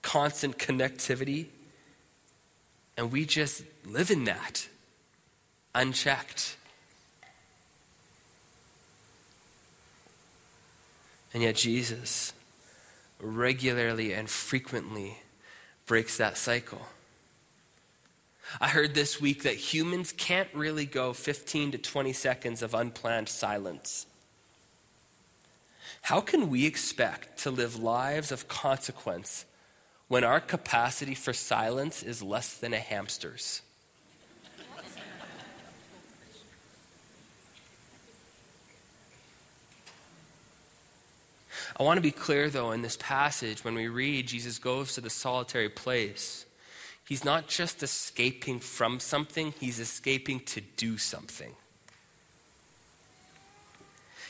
constant 0.03 0.59
connectivity? 0.59 1.47
And 2.95 3.11
we 3.11 3.25
just 3.25 3.63
live 3.83 4.11
in 4.11 4.25
that 4.25 4.67
unchecked. 5.73 6.55
And 11.33 11.41
yet, 11.41 11.55
Jesus 11.55 12.31
regularly 13.19 14.13
and 14.13 14.29
frequently 14.29 15.17
breaks 15.87 16.17
that 16.17 16.37
cycle. 16.37 16.85
I 18.59 18.69
heard 18.69 18.93
this 18.93 19.19
week 19.19 19.43
that 19.43 19.55
humans 19.55 20.13
can't 20.15 20.49
really 20.53 20.85
go 20.85 21.13
15 21.13 21.71
to 21.71 21.77
20 21.77 22.13
seconds 22.13 22.61
of 22.61 22.73
unplanned 22.73 23.29
silence. 23.29 24.05
How 26.03 26.21
can 26.21 26.49
we 26.49 26.65
expect 26.65 27.39
to 27.39 27.51
live 27.51 27.75
lives 27.75 28.31
of 28.31 28.47
consequence 28.47 29.45
when 30.07 30.23
our 30.23 30.39
capacity 30.39 31.13
for 31.13 31.33
silence 31.33 32.01
is 32.01 32.23
less 32.23 32.53
than 32.53 32.73
a 32.73 32.79
hamster's? 32.79 33.61
I 41.79 41.83
want 41.83 41.97
to 41.97 42.01
be 42.01 42.11
clear, 42.11 42.49
though, 42.49 42.71
in 42.71 42.81
this 42.81 42.97
passage, 42.97 43.63
when 43.63 43.75
we 43.75 43.87
read 43.87 44.27
Jesus 44.27 44.57
goes 44.57 44.95
to 44.95 45.01
the 45.01 45.11
solitary 45.11 45.69
place, 45.69 46.46
he's 47.07 47.25
not 47.25 47.47
just 47.47 47.81
escaping 47.83 48.59
from 48.59 48.99
something, 48.99 49.53
he's 49.59 49.79
escaping 49.79 50.39
to 50.41 50.61
do 50.61 50.97
something. 50.97 51.53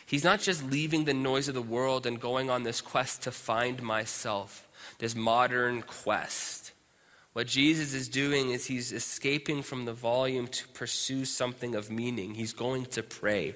He's 0.05 0.23
not 0.23 0.39
just 0.39 0.63
leaving 0.63 1.03
the 1.03 1.13
noise 1.13 1.49
of 1.49 1.53
the 1.53 1.61
world 1.61 2.05
and 2.05 2.19
going 2.19 2.49
on 2.49 2.63
this 2.63 2.79
quest 2.79 3.23
to 3.23 3.31
find 3.31 3.83
myself, 3.83 4.65
this 4.99 5.15
modern 5.15 5.81
quest. 5.81 6.71
What 7.33 7.45
Jesus 7.45 7.93
is 7.93 8.07
doing 8.07 8.51
is 8.51 8.65
he's 8.65 8.93
escaping 8.93 9.61
from 9.61 9.85
the 9.85 9.93
volume 9.93 10.47
to 10.47 10.67
pursue 10.69 11.25
something 11.25 11.75
of 11.75 11.91
meaning. 11.91 12.35
He's 12.35 12.53
going 12.53 12.85
to 12.87 13.03
pray. 13.03 13.53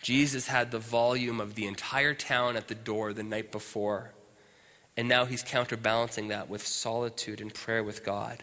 Jesus 0.00 0.46
had 0.46 0.70
the 0.70 0.78
volume 0.78 1.40
of 1.40 1.56
the 1.56 1.66
entire 1.66 2.14
town 2.14 2.56
at 2.56 2.68
the 2.68 2.74
door 2.74 3.12
the 3.12 3.22
night 3.22 3.50
before. 3.50 4.12
And 4.96 5.08
now 5.08 5.24
he's 5.24 5.42
counterbalancing 5.42 6.28
that 6.28 6.48
with 6.48 6.66
solitude 6.66 7.40
and 7.40 7.52
prayer 7.52 7.82
with 7.82 8.04
God. 8.04 8.42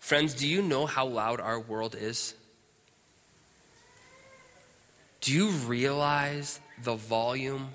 Friends, 0.00 0.34
do 0.34 0.48
you 0.48 0.62
know 0.62 0.86
how 0.86 1.06
loud 1.06 1.40
our 1.40 1.60
world 1.60 1.94
is? 1.98 2.34
Do 5.20 5.32
you 5.32 5.48
realize 5.48 6.58
the 6.82 6.96
volume 6.96 7.68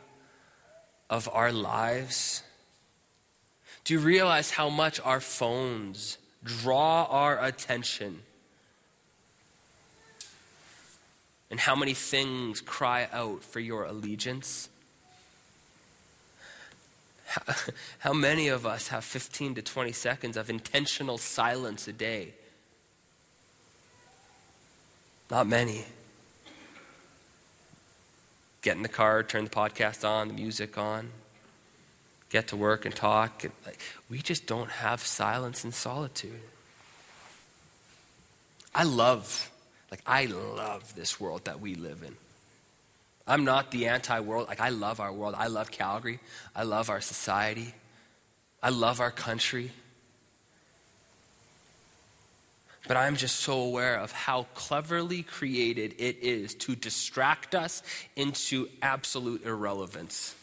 of 1.09 1.29
our 1.31 1.51
lives? 1.53 2.43
Do 3.85 3.93
you 3.93 3.99
realize 4.01 4.51
how 4.51 4.69
much 4.69 4.99
our 4.99 5.21
phones 5.21 6.17
draw 6.43 7.05
our 7.05 7.41
attention? 7.41 8.23
And 11.49 11.59
how 11.61 11.75
many 11.75 11.93
things 11.93 12.59
cry 12.59 13.07
out 13.13 13.43
for 13.43 13.61
your 13.61 13.85
allegiance? 13.85 14.67
How, 17.99 18.13
many 18.13 18.47
of 18.47 18.65
us 18.65 18.87
have 18.87 19.03
15 19.03 19.55
to 19.55 19.61
20 19.61 19.91
seconds 19.91 20.37
of 20.37 20.49
intentional 20.49 21.17
silence 21.17 21.87
a 21.87 21.93
day? 21.93 22.33
Not 25.29 25.47
many. 25.47 25.85
Get 28.61 28.77
in 28.77 28.83
the 28.83 28.89
car, 28.89 29.23
turn 29.23 29.43
the 29.43 29.49
podcast 29.49 30.07
on, 30.07 30.29
the 30.29 30.33
music 30.33 30.77
on, 30.77 31.09
get 32.29 32.47
to 32.49 32.55
work 32.55 32.85
and 32.85 32.95
talk. 32.95 33.43
We 34.09 34.19
just 34.19 34.47
don't 34.47 34.69
have 34.69 35.01
silence 35.01 35.63
and 35.63 35.73
solitude. 35.73 36.41
I 38.73 38.83
love 38.83 39.51
like, 39.91 40.01
I 40.05 40.25
love 40.25 40.95
this 40.95 41.19
world 41.19 41.45
that 41.45 41.59
we 41.59 41.75
live 41.75 42.03
in. 42.03 42.17
I'm 43.27 43.43
not 43.43 43.71
the 43.71 43.87
anti 43.87 44.19
world. 44.21 44.47
Like, 44.47 44.61
I 44.61 44.69
love 44.69 44.99
our 44.99 45.11
world. 45.11 45.35
I 45.37 45.47
love 45.47 45.69
Calgary. 45.69 46.19
I 46.55 46.63
love 46.63 46.89
our 46.89 47.01
society. 47.01 47.73
I 48.63 48.69
love 48.69 49.01
our 49.01 49.11
country. 49.11 49.71
But 52.87 52.95
I'm 52.95 53.17
just 53.17 53.41
so 53.41 53.59
aware 53.59 53.99
of 53.99 54.13
how 54.13 54.43
cleverly 54.53 55.21
created 55.21 55.95
it 55.97 56.19
is 56.21 56.55
to 56.55 56.75
distract 56.75 57.53
us 57.53 57.83
into 58.15 58.69
absolute 58.81 59.45
irrelevance. 59.45 60.35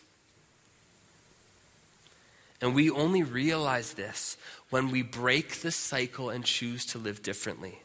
And 2.60 2.74
we 2.74 2.90
only 2.90 3.22
realize 3.22 3.94
this 3.94 4.36
when 4.68 4.90
we 4.90 5.02
break 5.02 5.60
the 5.60 5.70
cycle 5.70 6.28
and 6.28 6.44
choose 6.44 6.84
to 6.86 6.98
live 6.98 7.22
differently. 7.22 7.78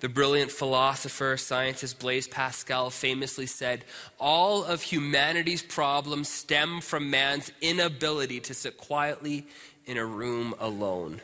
The 0.00 0.08
brilliant 0.08 0.50
philosopher, 0.50 1.36
scientist 1.36 1.98
Blaise 1.98 2.28
Pascal 2.28 2.90
famously 2.90 3.46
said, 3.46 3.84
All 4.18 4.64
of 4.64 4.82
humanity's 4.82 5.62
problems 5.62 6.28
stem 6.28 6.80
from 6.80 7.10
man's 7.10 7.52
inability 7.60 8.40
to 8.40 8.54
sit 8.54 8.76
quietly 8.76 9.46
in 9.86 9.96
a 9.96 10.04
room 10.04 10.54
alone. 10.58 11.20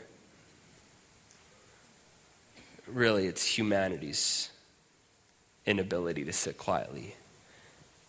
Really, 2.87 3.27
it's 3.27 3.59
humanity's 3.59 4.51
inability 5.67 6.25
to 6.25 6.33
sit 6.33 6.57
quietly 6.57 7.15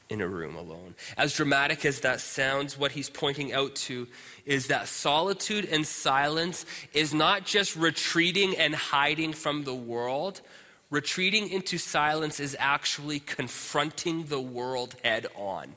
in 0.10 0.22
a 0.22 0.28
room 0.28 0.56
alone. 0.56 0.96
As 1.18 1.36
dramatic 1.36 1.86
as 1.86 2.02
that 2.02 2.22
sounds, 2.22 2.78
what 2.78 2.94
he's 2.94 3.10
pointing 3.10 3.54
out 3.54 3.76
to 3.76 4.08
is 4.46 4.68
that 4.68 4.88
solitude 4.88 5.66
and 5.66 5.86
silence 5.86 6.66
is 6.94 7.14
not 7.14 7.46
just 7.46 7.76
retreating 7.76 8.56
and 8.58 8.74
hiding 8.74 9.34
from 9.34 9.64
the 9.64 9.76
world. 9.76 10.42
Retreating 10.90 11.50
into 11.50 11.78
silence 11.78 12.40
is 12.40 12.56
actually 12.60 13.20
confronting 13.20 14.26
the 14.26 14.40
world 14.40 14.96
head 15.04 15.28
on. 15.36 15.76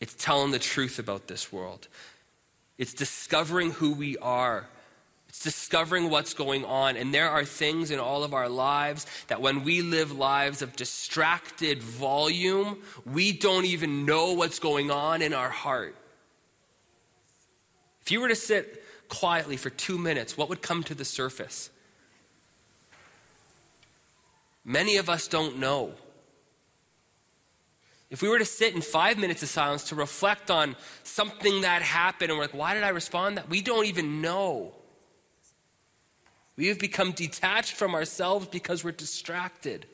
It's 0.00 0.14
telling 0.14 0.52
the 0.52 0.58
truth 0.58 0.98
about 0.98 1.26
this 1.26 1.52
world. 1.52 1.88
It's 2.78 2.94
discovering 2.94 3.72
who 3.72 3.92
we 3.92 4.16
are 4.18 4.68
it's 5.36 5.44
discovering 5.44 6.08
what's 6.08 6.32
going 6.32 6.64
on. 6.64 6.96
And 6.96 7.12
there 7.12 7.28
are 7.28 7.44
things 7.44 7.90
in 7.90 7.98
all 7.98 8.24
of 8.24 8.32
our 8.32 8.48
lives 8.48 9.06
that 9.26 9.42
when 9.42 9.64
we 9.64 9.82
live 9.82 10.10
lives 10.10 10.62
of 10.62 10.74
distracted 10.76 11.82
volume, 11.82 12.78
we 13.04 13.32
don't 13.32 13.66
even 13.66 14.06
know 14.06 14.32
what's 14.32 14.58
going 14.58 14.90
on 14.90 15.20
in 15.20 15.34
our 15.34 15.50
heart. 15.50 15.94
If 18.00 18.10
you 18.10 18.20
were 18.20 18.28
to 18.28 18.34
sit 18.34 18.82
quietly 19.08 19.58
for 19.58 19.68
two 19.68 19.98
minutes, 19.98 20.38
what 20.38 20.48
would 20.48 20.62
come 20.62 20.82
to 20.84 20.94
the 20.94 21.04
surface? 21.04 21.68
Many 24.64 24.96
of 24.96 25.10
us 25.10 25.28
don't 25.28 25.58
know. 25.58 25.92
If 28.08 28.22
we 28.22 28.30
were 28.30 28.38
to 28.38 28.46
sit 28.46 28.74
in 28.74 28.80
five 28.80 29.18
minutes 29.18 29.42
of 29.42 29.50
silence 29.50 29.84
to 29.84 29.96
reflect 29.96 30.50
on 30.50 30.76
something 31.02 31.60
that 31.60 31.82
happened 31.82 32.30
and 32.30 32.38
we're 32.38 32.44
like, 32.44 32.54
why 32.54 32.72
did 32.72 32.84
I 32.84 32.88
respond 32.88 33.36
that? 33.36 33.50
We 33.50 33.60
don't 33.60 33.84
even 33.84 34.22
know. 34.22 34.72
We 36.56 36.68
have 36.68 36.78
become 36.78 37.12
detached 37.12 37.74
from 37.74 37.94
ourselves 37.94 38.46
because 38.46 38.82
we're 38.82 38.92
distracted. 38.92 39.86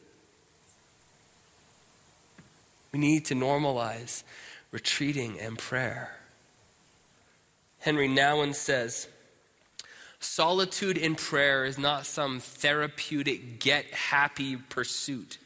We 2.93 2.99
need 2.99 3.25
to 3.27 3.35
normalize 3.35 4.23
retreating 4.71 5.41
and 5.41 5.59
prayer. 5.59 6.17
Henri 7.81 8.09
Nouwen 8.09 8.55
says, 8.55 9.09
Solitude 10.21 10.97
in 10.97 11.17
prayer 11.17 11.65
is 11.65 11.79
not 11.79 12.07
some 12.07 12.39
therapeutic, 12.39 13.59
get 13.59 13.87
happy 13.87 14.57
pursuit, 14.57 15.39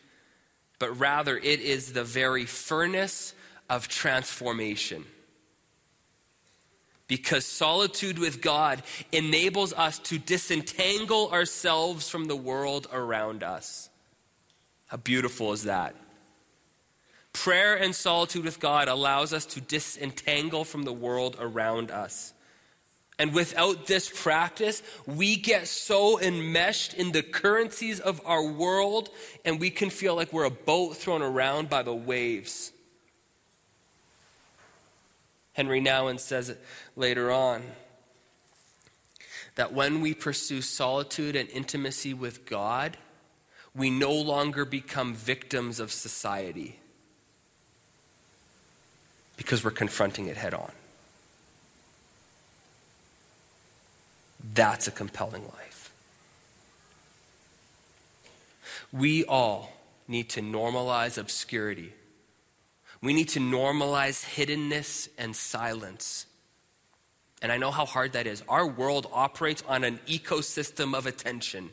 but 0.78 0.98
rather 0.98 1.38
it 1.38 1.60
is 1.60 1.94
the 1.94 2.04
very 2.04 2.44
furnace 2.44 3.32
of 3.70 3.88
transformation 3.88 5.06
because 7.08 7.44
solitude 7.44 8.18
with 8.18 8.40
God 8.42 8.82
enables 9.12 9.72
us 9.72 9.98
to 10.00 10.18
disentangle 10.18 11.30
ourselves 11.30 12.08
from 12.08 12.26
the 12.26 12.36
world 12.36 12.88
around 12.92 13.42
us. 13.42 13.88
How 14.86 14.96
beautiful 14.96 15.52
is 15.52 15.64
that? 15.64 15.94
Prayer 17.32 17.76
and 17.76 17.94
solitude 17.94 18.44
with 18.44 18.60
God 18.60 18.88
allows 18.88 19.32
us 19.32 19.44
to 19.46 19.60
disentangle 19.60 20.64
from 20.64 20.84
the 20.84 20.92
world 20.92 21.36
around 21.38 21.90
us. 21.90 22.32
And 23.18 23.32
without 23.32 23.86
this 23.86 24.10
practice, 24.14 24.82
we 25.06 25.36
get 25.36 25.68
so 25.68 26.20
enmeshed 26.20 26.94
in 26.94 27.12
the 27.12 27.22
currencies 27.22 27.98
of 27.98 28.20
our 28.26 28.44
world, 28.44 29.08
and 29.44 29.58
we 29.58 29.70
can 29.70 29.90
feel 29.90 30.14
like 30.14 30.32
we're 30.32 30.44
a 30.44 30.50
boat 30.50 30.96
thrown 30.96 31.22
around 31.22 31.70
by 31.70 31.82
the 31.82 31.94
waves. 31.94 32.72
Henri 35.56 35.80
Nouwen 35.80 36.20
says 36.20 36.50
it 36.50 36.62
later 36.96 37.32
on 37.32 37.62
that 39.54 39.72
when 39.72 40.02
we 40.02 40.12
pursue 40.12 40.60
solitude 40.60 41.34
and 41.34 41.48
intimacy 41.48 42.12
with 42.12 42.44
God, 42.44 42.98
we 43.74 43.88
no 43.88 44.12
longer 44.12 44.66
become 44.66 45.14
victims 45.14 45.80
of 45.80 45.90
society 45.90 46.78
because 49.38 49.64
we're 49.64 49.70
confronting 49.70 50.26
it 50.26 50.36
head 50.36 50.52
on. 50.52 50.72
That's 54.52 54.86
a 54.86 54.90
compelling 54.90 55.44
life. 55.44 55.90
We 58.92 59.24
all 59.24 59.72
need 60.06 60.28
to 60.30 60.42
normalize 60.42 61.16
obscurity 61.16 61.94
we 63.02 63.12
need 63.12 63.28
to 63.30 63.40
normalize 63.40 64.24
hiddenness 64.24 65.08
and 65.18 65.36
silence. 65.36 66.26
And 67.42 67.52
I 67.52 67.58
know 67.58 67.70
how 67.70 67.84
hard 67.84 68.12
that 68.12 68.26
is. 68.26 68.42
Our 68.48 68.66
world 68.66 69.06
operates 69.12 69.62
on 69.68 69.84
an 69.84 69.98
ecosystem 70.06 70.96
of 70.96 71.06
attention. 71.06 71.70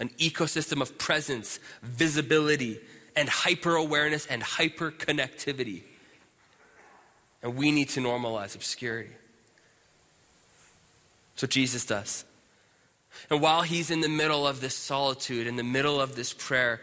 an 0.00 0.08
ecosystem 0.18 0.80
of 0.80 0.98
presence, 0.98 1.60
visibility, 1.82 2.80
and 3.14 3.28
hyper 3.28 3.76
awareness 3.76 4.26
and 4.26 4.42
hyper 4.42 4.90
connectivity. 4.90 5.82
And 7.42 7.54
we 7.54 7.70
need 7.70 7.90
to 7.90 8.00
normalize 8.00 8.54
obscurity. 8.54 9.10
What 11.38 11.50
Jesus 11.50 11.86
does. 11.86 12.24
And 13.30 13.40
while 13.40 13.62
he's 13.62 13.90
in 13.90 14.02
the 14.02 14.08
middle 14.10 14.46
of 14.46 14.60
this 14.60 14.74
solitude, 14.74 15.46
in 15.46 15.56
the 15.56 15.64
middle 15.64 16.00
of 16.00 16.14
this 16.14 16.34
prayer, 16.34 16.80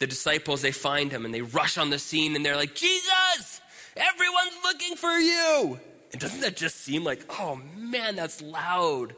the 0.00 0.06
disciples, 0.06 0.62
they 0.62 0.72
find 0.72 1.12
him 1.12 1.24
and 1.24 1.32
they 1.32 1.42
rush 1.42 1.78
on 1.78 1.90
the 1.90 1.98
scene 1.98 2.34
and 2.34 2.44
they're 2.44 2.56
like, 2.56 2.74
Jesus, 2.74 3.60
everyone's 3.96 4.56
looking 4.64 4.96
for 4.96 5.12
you. 5.12 5.78
And 6.10 6.20
doesn't 6.20 6.40
that 6.40 6.56
just 6.56 6.76
seem 6.80 7.04
like, 7.04 7.24
oh 7.38 7.60
man, 7.76 8.16
that's 8.16 8.42
loud 8.42 9.14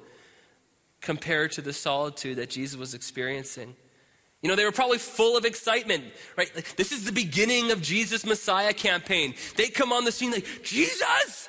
compared 1.01 1.53
to 1.53 1.63
the 1.63 1.73
solitude 1.73 2.37
that 2.37 2.51
Jesus 2.51 2.77
was 2.77 2.95
experiencing? 2.95 3.75
You 4.43 4.49
know, 4.49 4.57
they 4.57 4.65
were 4.65 4.73
probably 4.73 4.99
full 4.99 5.37
of 5.37 5.45
excitement, 5.45 6.03
right? 6.37 6.51
Like, 6.55 6.75
this 6.75 6.91
is 6.91 7.05
the 7.05 7.13
beginning 7.13 7.71
of 7.71 7.81
Jesus 7.81 8.27
Messiah 8.27 8.73
campaign. 8.73 9.35
They 9.57 9.69
come 9.69 9.93
on 9.93 10.05
the 10.05 10.11
scene 10.11 10.33
like, 10.33 10.47
Jesus, 10.65 11.49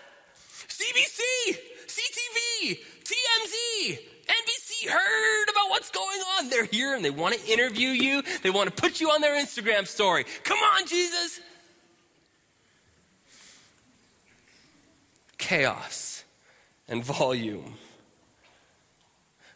CBC, 0.68 1.58
CTV, 1.88 2.80
TMZ, 3.04 4.00
NBC 4.28 4.63
heard 4.86 5.50
about 5.50 5.70
what's 5.70 5.90
going 5.90 6.20
on. 6.38 6.50
They're 6.50 6.66
here 6.66 6.96
and 6.96 7.04
they 7.04 7.10
want 7.10 7.36
to 7.36 7.52
interview 7.52 7.90
you. 7.90 8.24
They 8.42 8.50
want 8.50 8.76
to 8.76 8.82
put 8.82 9.02
you 9.02 9.10
on 9.10 9.22
their 9.22 9.42
Instagram 9.42 9.88
story. 9.88 10.26
Come 10.44 10.60
on, 10.60 10.88
Jesus. 10.88 11.40
Chaos 15.38 16.24
and 16.88 17.04
volume. 17.04 17.78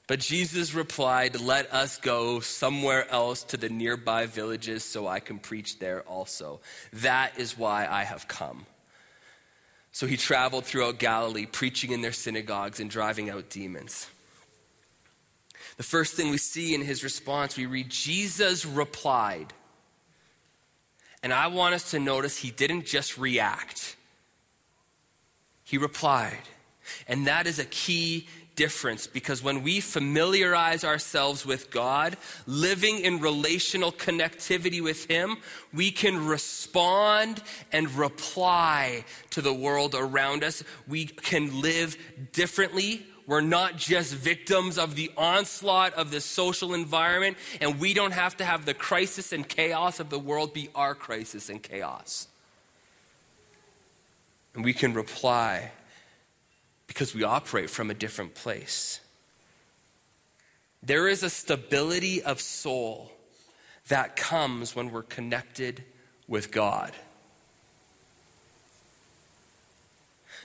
But 0.08 0.22
Jesus 0.22 0.74
replied, 0.74 1.40
Let 1.40 1.72
us 1.74 1.98
go 1.98 2.40
somewhere 2.40 3.10
else 3.12 3.44
to 3.44 3.58
the 3.58 3.70
nearby 3.70 4.26
villages 4.26 4.84
so 4.84 5.06
I 5.06 5.20
can 5.20 5.38
preach 5.38 5.80
there 5.80 6.02
also. 6.04 6.62
That 6.94 7.38
is 7.38 7.58
why 7.58 7.86
I 7.86 8.06
have 8.06 8.28
come. 8.28 8.66
So 9.92 10.08
he 10.08 10.16
traveled 10.16 10.66
throughout 10.66 11.00
Galilee, 11.00 11.46
preaching 11.46 11.92
in 11.92 12.02
their 12.02 12.14
synagogues 12.14 12.80
and 12.80 12.90
driving 12.90 13.30
out 13.30 13.50
demons. 13.50 14.08
The 15.78 15.84
first 15.84 16.16
thing 16.16 16.30
we 16.32 16.38
see 16.38 16.74
in 16.74 16.82
his 16.82 17.04
response, 17.04 17.56
we 17.56 17.66
read, 17.66 17.90
Jesus 17.90 18.66
replied. 18.66 19.54
And 21.24 21.32
I 21.34 21.48
want 21.48 21.76
us 21.76 21.92
to 21.92 22.00
notice 22.00 22.38
he 22.38 22.52
didn't 22.52 22.86
just 22.86 23.18
react, 23.18 23.96
he 25.64 25.78
replied. 25.78 26.44
And 27.08 27.28
that 27.28 27.48
is 27.48 27.60
a 27.60 27.66
key 27.66 28.28
difference 28.58 29.08
because 29.08 29.42
when 29.42 29.64
we 29.64 29.80
familiarize 29.80 30.84
ourselves 30.84 31.46
with 31.46 31.72
God, 31.72 32.18
living 32.46 33.00
in 33.00 33.20
relational 33.20 33.94
connectivity 33.94 34.82
with 34.82 35.06
Him, 35.06 35.38
we 35.74 35.92
can 35.92 36.26
respond 36.26 37.42
and 37.72 37.90
reply 37.92 39.06
to 39.30 39.42
the 39.42 39.54
world 39.54 39.96
around 39.96 40.44
us. 40.44 40.64
We 40.88 41.06
can 41.06 41.62
live 41.62 41.98
differently. 42.34 43.06
We're 43.28 43.42
not 43.42 43.76
just 43.76 44.14
victims 44.14 44.78
of 44.78 44.96
the 44.96 45.12
onslaught 45.18 45.94
of 45.96 46.12
the 46.12 46.22
social 46.22 46.74
environment, 46.74 47.36
and 47.60 47.78
we 47.78 47.94
don't 47.94 48.14
have 48.14 48.38
to 48.38 48.46
have 48.46 48.66
the 48.66 48.74
crisis 48.74 49.34
and 49.34 49.48
chaos 49.48 50.00
of 50.00 50.10
the 50.10 50.18
world 50.18 50.54
be 50.54 50.70
our 50.74 50.96
crisis 50.96 51.50
and 51.50 51.62
chaos. 51.62 52.30
And 54.56 54.64
we 54.64 54.74
can 54.74 54.94
reply 54.94 55.72
because 56.88 57.14
we 57.14 57.24
operate 57.24 57.70
from 57.70 57.92
a 57.92 57.94
different 57.94 58.34
place. 58.34 59.02
There 60.82 61.10
is 61.10 61.22
a 61.22 61.30
stability 61.30 62.24
of 62.24 62.40
soul 62.40 63.12
that 63.90 64.16
comes 64.16 64.74
when 64.74 64.90
we're 64.90 65.04
connected 65.04 65.84
with 66.30 66.50
God. 66.50 66.94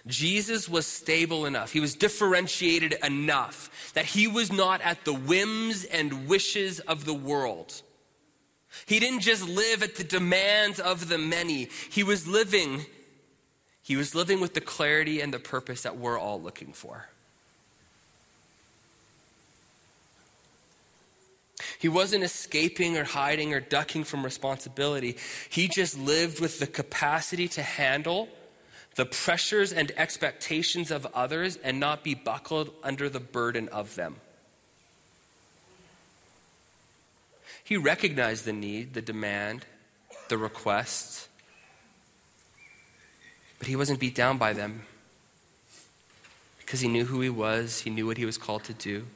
Jesus 0.06 0.68
was 0.68 0.86
stable 0.86 1.46
enough, 1.46 1.72
he 1.72 1.80
was 1.80 1.94
differentiated 1.94 2.94
enough 3.04 3.92
that 3.94 4.04
he 4.04 4.26
was 4.26 4.50
not 4.50 4.80
at 4.80 5.04
the 5.04 5.14
whims 5.14 5.84
and 5.84 6.26
wishes 6.28 6.80
of 6.80 7.04
the 7.04 7.14
world. 7.14 7.82
He 8.86 8.98
didn't 8.98 9.20
just 9.20 9.46
live 9.46 9.82
at 9.82 9.96
the 9.96 10.04
demands 10.04 10.80
of 10.80 11.08
the 11.08 11.18
many, 11.18 11.68
he 11.90 12.02
was 12.02 12.26
living 12.26 12.86
he 13.82 13.96
was 13.96 14.14
living 14.14 14.40
with 14.40 14.54
the 14.54 14.60
clarity 14.60 15.20
and 15.20 15.34
the 15.34 15.40
purpose 15.40 15.82
that 15.82 15.96
we're 15.96 16.18
all 16.18 16.40
looking 16.40 16.72
for. 16.72 17.08
He 21.78 21.88
wasn't 21.88 22.22
escaping 22.22 22.96
or 22.96 23.04
hiding 23.04 23.52
or 23.52 23.60
ducking 23.60 24.04
from 24.04 24.24
responsibility. 24.24 25.16
He 25.50 25.66
just 25.66 25.98
lived 25.98 26.40
with 26.40 26.60
the 26.60 26.66
capacity 26.66 27.48
to 27.48 27.62
handle 27.62 28.28
the 28.94 29.06
pressures 29.06 29.72
and 29.72 29.90
expectations 29.96 30.90
of 30.90 31.06
others 31.14 31.56
and 31.56 31.80
not 31.80 32.04
be 32.04 32.14
buckled 32.14 32.70
under 32.82 33.08
the 33.08 33.20
burden 33.20 33.68
of 33.68 33.94
them. 33.94 34.16
He 37.64 37.76
recognized 37.76 38.44
the 38.44 38.52
need, 38.52 38.94
the 38.94 39.02
demand, 39.02 39.64
the 40.28 40.36
request, 40.36 41.28
but 43.58 43.68
he 43.68 43.76
wasn't 43.76 44.00
beat 44.00 44.14
down 44.14 44.38
by 44.38 44.52
them 44.52 44.82
because 46.58 46.80
he 46.80 46.88
knew 46.88 47.04
who 47.04 47.20
he 47.20 47.30
was, 47.30 47.80
he 47.80 47.90
knew 47.90 48.06
what 48.06 48.18
he 48.18 48.24
was 48.24 48.36
called 48.36 48.64
to 48.64 48.74
do. 48.74 49.06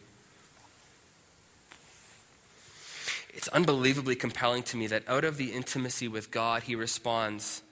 It's 3.34 3.48
unbelievably 3.48 4.16
compelling 4.16 4.62
to 4.64 4.76
me 4.76 4.86
that 4.86 5.02
out 5.08 5.24
of 5.24 5.36
the 5.36 5.52
intimacy 5.52 6.08
with 6.08 6.30
God, 6.30 6.62
he 6.62 6.74
responds, 6.74 7.62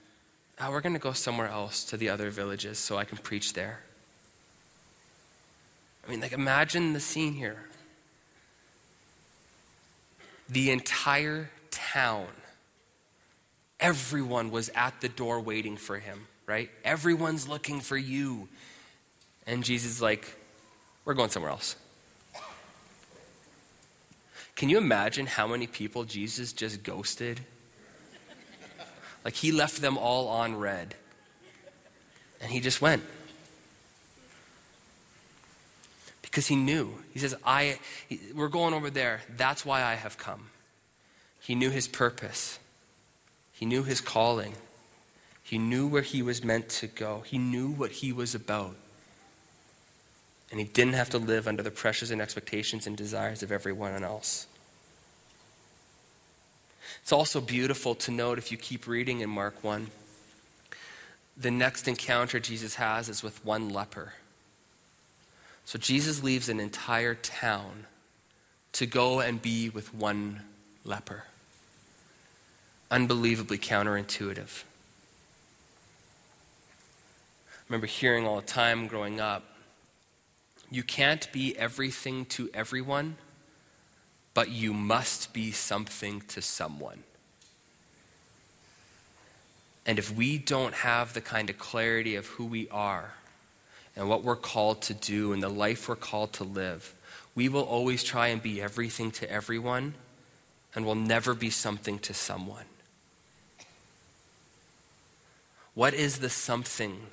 oh, 0.61 0.71
We're 0.71 0.81
going 0.81 0.93
to 0.93 0.99
go 0.99 1.13
somewhere 1.13 1.47
else 1.47 1.83
to 1.85 1.97
the 1.97 2.09
other 2.09 2.29
villages 2.29 2.77
so 2.77 2.97
I 2.97 3.05
can 3.05 3.17
preach 3.17 3.53
there. 3.53 3.81
I 6.05 6.11
mean, 6.11 6.21
like, 6.21 6.33
imagine 6.33 6.93
the 6.93 6.99
scene 6.99 7.33
here. 7.33 7.65
The 10.47 10.69
entire 10.71 11.49
town, 11.71 12.27
everyone 13.79 14.51
was 14.51 14.69
at 14.75 15.01
the 15.01 15.09
door 15.09 15.39
waiting 15.39 15.77
for 15.77 15.97
him 15.97 16.27
right? 16.45 16.69
Everyone's 16.83 17.47
looking 17.47 17.81
for 17.81 17.97
you. 17.97 18.47
And 19.47 19.63
Jesus 19.63 20.01
like, 20.01 20.35
we're 21.03 21.13
going 21.13 21.29
somewhere 21.29 21.51
else. 21.51 21.75
Can 24.55 24.69
you 24.69 24.77
imagine 24.77 25.25
how 25.25 25.47
many 25.47 25.67
people 25.67 26.05
Jesus 26.05 26.53
just 26.53 26.83
ghosted? 26.83 27.41
Like 29.25 29.33
he 29.33 29.51
left 29.51 29.81
them 29.81 29.97
all 29.97 30.27
on 30.27 30.55
read. 30.55 30.93
And 32.39 32.51
he 32.51 32.59
just 32.59 32.79
went. 32.79 33.03
Because 36.21 36.45
he 36.47 36.55
knew. 36.55 36.99
He 37.11 37.19
says, 37.19 37.33
I, 37.43 37.79
we're 38.35 38.49
going 38.49 38.75
over 38.75 38.91
there. 38.91 39.21
That's 39.35 39.65
why 39.65 39.81
I 39.81 39.95
have 39.95 40.17
come. 40.17 40.51
He 41.41 41.55
knew 41.55 41.71
his 41.71 41.87
purpose, 41.87 42.59
he 43.51 43.65
knew 43.65 43.83
his 43.83 43.99
calling. 43.99 44.53
He 45.43 45.59
knew 45.59 45.85
where 45.85 46.01
he 46.01 46.23
was 46.23 46.43
meant 46.43 46.69
to 46.69 46.87
go, 46.87 47.21
he 47.23 47.37
knew 47.37 47.69
what 47.69 47.91
he 47.91 48.11
was 48.11 48.33
about. 48.33 48.75
And 50.49 50.59
he 50.59 50.65
didn't 50.65 50.93
have 50.93 51.11
to 51.11 51.19
live 51.19 51.47
under 51.47 51.61
the 51.61 51.69
pressures 51.69 52.09
and 52.09 52.19
expectations 52.19 52.87
and 52.87 52.97
desires 52.97 53.43
of 53.43 53.51
everyone 53.51 54.03
else. 54.03 54.47
It's 57.01 57.11
also 57.11 57.41
beautiful 57.41 57.95
to 57.95 58.11
note 58.11 58.37
if 58.37 58.51
you 58.51 58.57
keep 58.57 58.87
reading 58.87 59.21
in 59.21 59.29
Mark 59.29 59.63
1, 59.63 59.87
the 61.37 61.51
next 61.51 61.87
encounter 61.87 62.39
Jesus 62.39 62.75
has 62.75 63.09
is 63.09 63.21
with 63.21 63.43
one 63.45 63.69
leper. 63.69 64.13
So 65.65 65.79
Jesus 65.79 66.23
leaves 66.23 66.47
an 66.49 66.59
entire 66.59 67.15
town 67.15 67.85
to 68.73 68.85
go 68.85 69.19
and 69.19 69.41
be 69.41 69.69
with 69.69 69.93
one 69.93 70.41
leper. 70.83 71.25
Unbelievably 72.91 73.57
counterintuitive 73.57 74.63
I 77.49 77.67
remember 77.67 77.87
hearing 77.87 78.27
all 78.27 78.35
the 78.35 78.43
time 78.43 78.85
growing 78.87 79.19
up 79.19 79.55
you 80.69 80.83
can't 80.83 81.31
be 81.31 81.57
everything 81.57 82.25
to 82.25 82.49
everyone, 82.53 83.17
but 84.35 84.51
you 84.51 84.71
must 84.71 85.33
be 85.33 85.51
something 85.51 86.21
to 86.27 86.43
someone. 86.43 87.01
And 89.87 89.97
if 89.97 90.15
we 90.15 90.37
don't 90.37 90.75
have 90.75 91.13
the 91.13 91.21
kind 91.21 91.49
of 91.49 91.57
clarity 91.57 92.15
of 92.15 92.27
who 92.27 92.45
we 92.45 92.69
are 92.69 93.13
and 93.95 94.07
what 94.07 94.23
we're 94.23 94.35
called 94.35 94.83
to 94.83 94.93
do 94.93 95.33
and 95.33 95.41
the 95.41 95.49
life 95.49 95.89
we're 95.89 95.95
called 95.95 96.33
to 96.33 96.43
live, 96.43 96.93
we 97.33 97.49
will 97.49 97.63
always 97.63 98.03
try 98.03 98.27
and 98.27 98.43
be 98.43 98.61
everything 98.61 99.09
to 99.11 99.31
everyone 99.31 99.95
and 100.75 100.85
will 100.85 100.93
never 100.93 101.33
be 101.33 101.49
something 101.49 101.97
to 101.99 102.13
someone. 102.13 102.65
What 105.73 105.95
is 105.95 106.19
the 106.19 106.29
something 106.29 107.07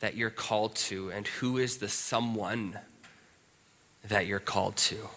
that 0.00 0.16
you're 0.16 0.30
called 0.30 0.74
to 0.74 1.10
and 1.10 1.26
who 1.26 1.58
is 1.58 1.78
the 1.78 1.88
someone 1.88 2.78
that 4.06 4.26
you're 4.26 4.38
called 4.38 4.76
to. 4.76 5.08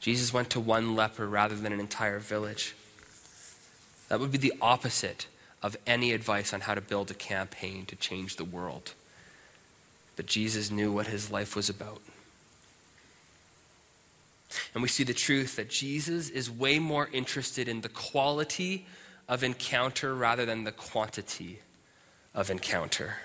Jesus 0.00 0.32
went 0.32 0.50
to 0.50 0.60
one 0.60 0.96
leper 0.96 1.28
rather 1.28 1.54
than 1.54 1.72
an 1.72 1.80
entire 1.80 2.18
village. 2.18 2.74
That 4.08 4.18
would 4.18 4.32
be 4.32 4.38
the 4.38 4.54
opposite 4.60 5.26
of 5.62 5.76
any 5.86 6.12
advice 6.12 6.52
on 6.54 6.62
how 6.62 6.74
to 6.74 6.80
build 6.80 7.10
a 7.10 7.14
campaign 7.14 7.84
to 7.86 7.96
change 7.96 8.36
the 8.36 8.44
world. 8.44 8.94
But 10.16 10.26
Jesus 10.26 10.70
knew 10.70 10.90
what 10.90 11.06
his 11.06 11.30
life 11.30 11.54
was 11.54 11.68
about. 11.68 12.00
And 14.74 14.82
we 14.82 14.88
see 14.88 15.04
the 15.04 15.14
truth 15.14 15.56
that 15.56 15.70
Jesus 15.70 16.28
is 16.28 16.50
way 16.50 16.78
more 16.78 17.08
interested 17.12 17.68
in 17.68 17.82
the 17.82 17.88
quality 17.88 18.86
of 19.28 19.44
encounter 19.44 20.14
rather 20.14 20.44
than 20.44 20.64
the 20.64 20.72
quantity 20.72 21.60
of 22.34 22.50
encounter. 22.50 23.18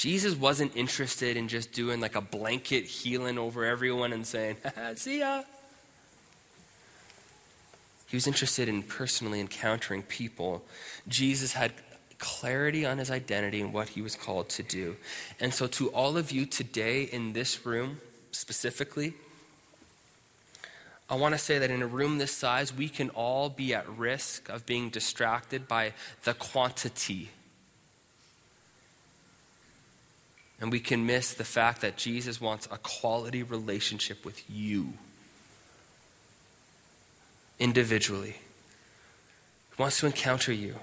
Jesus 0.00 0.34
wasn't 0.34 0.74
interested 0.74 1.36
in 1.36 1.46
just 1.46 1.72
doing 1.72 2.00
like 2.00 2.14
a 2.14 2.22
blanket 2.22 2.86
healing 2.86 3.36
over 3.36 3.66
everyone 3.66 4.14
and 4.14 4.26
saying, 4.26 4.56
see 4.94 5.18
ya. 5.18 5.42
He 8.06 8.16
was 8.16 8.26
interested 8.26 8.66
in 8.66 8.82
personally 8.82 9.40
encountering 9.40 10.02
people. 10.02 10.64
Jesus 11.06 11.52
had 11.52 11.74
clarity 12.16 12.86
on 12.86 12.96
his 12.96 13.10
identity 13.10 13.60
and 13.60 13.74
what 13.74 13.90
he 13.90 14.00
was 14.00 14.16
called 14.16 14.48
to 14.48 14.62
do. 14.62 14.96
And 15.38 15.52
so, 15.52 15.66
to 15.66 15.88
all 15.88 16.16
of 16.16 16.30
you 16.30 16.46
today 16.46 17.02
in 17.02 17.34
this 17.34 17.66
room 17.66 18.00
specifically, 18.32 19.12
I 21.10 21.16
want 21.16 21.34
to 21.34 21.38
say 21.38 21.58
that 21.58 21.70
in 21.70 21.82
a 21.82 21.86
room 21.86 22.16
this 22.16 22.32
size, 22.32 22.74
we 22.74 22.88
can 22.88 23.10
all 23.10 23.50
be 23.50 23.74
at 23.74 23.86
risk 23.86 24.48
of 24.48 24.64
being 24.64 24.88
distracted 24.88 25.68
by 25.68 25.92
the 26.24 26.32
quantity. 26.32 27.28
And 30.60 30.70
we 30.70 30.80
can 30.80 31.06
miss 31.06 31.32
the 31.32 31.44
fact 31.44 31.80
that 31.80 31.96
Jesus 31.96 32.40
wants 32.40 32.68
a 32.70 32.76
quality 32.76 33.42
relationship 33.42 34.24
with 34.24 34.42
you 34.50 34.92
individually. 37.58 38.36
He 39.76 39.82
wants 39.82 40.00
to 40.00 40.06
encounter 40.06 40.52
you. 40.52 40.76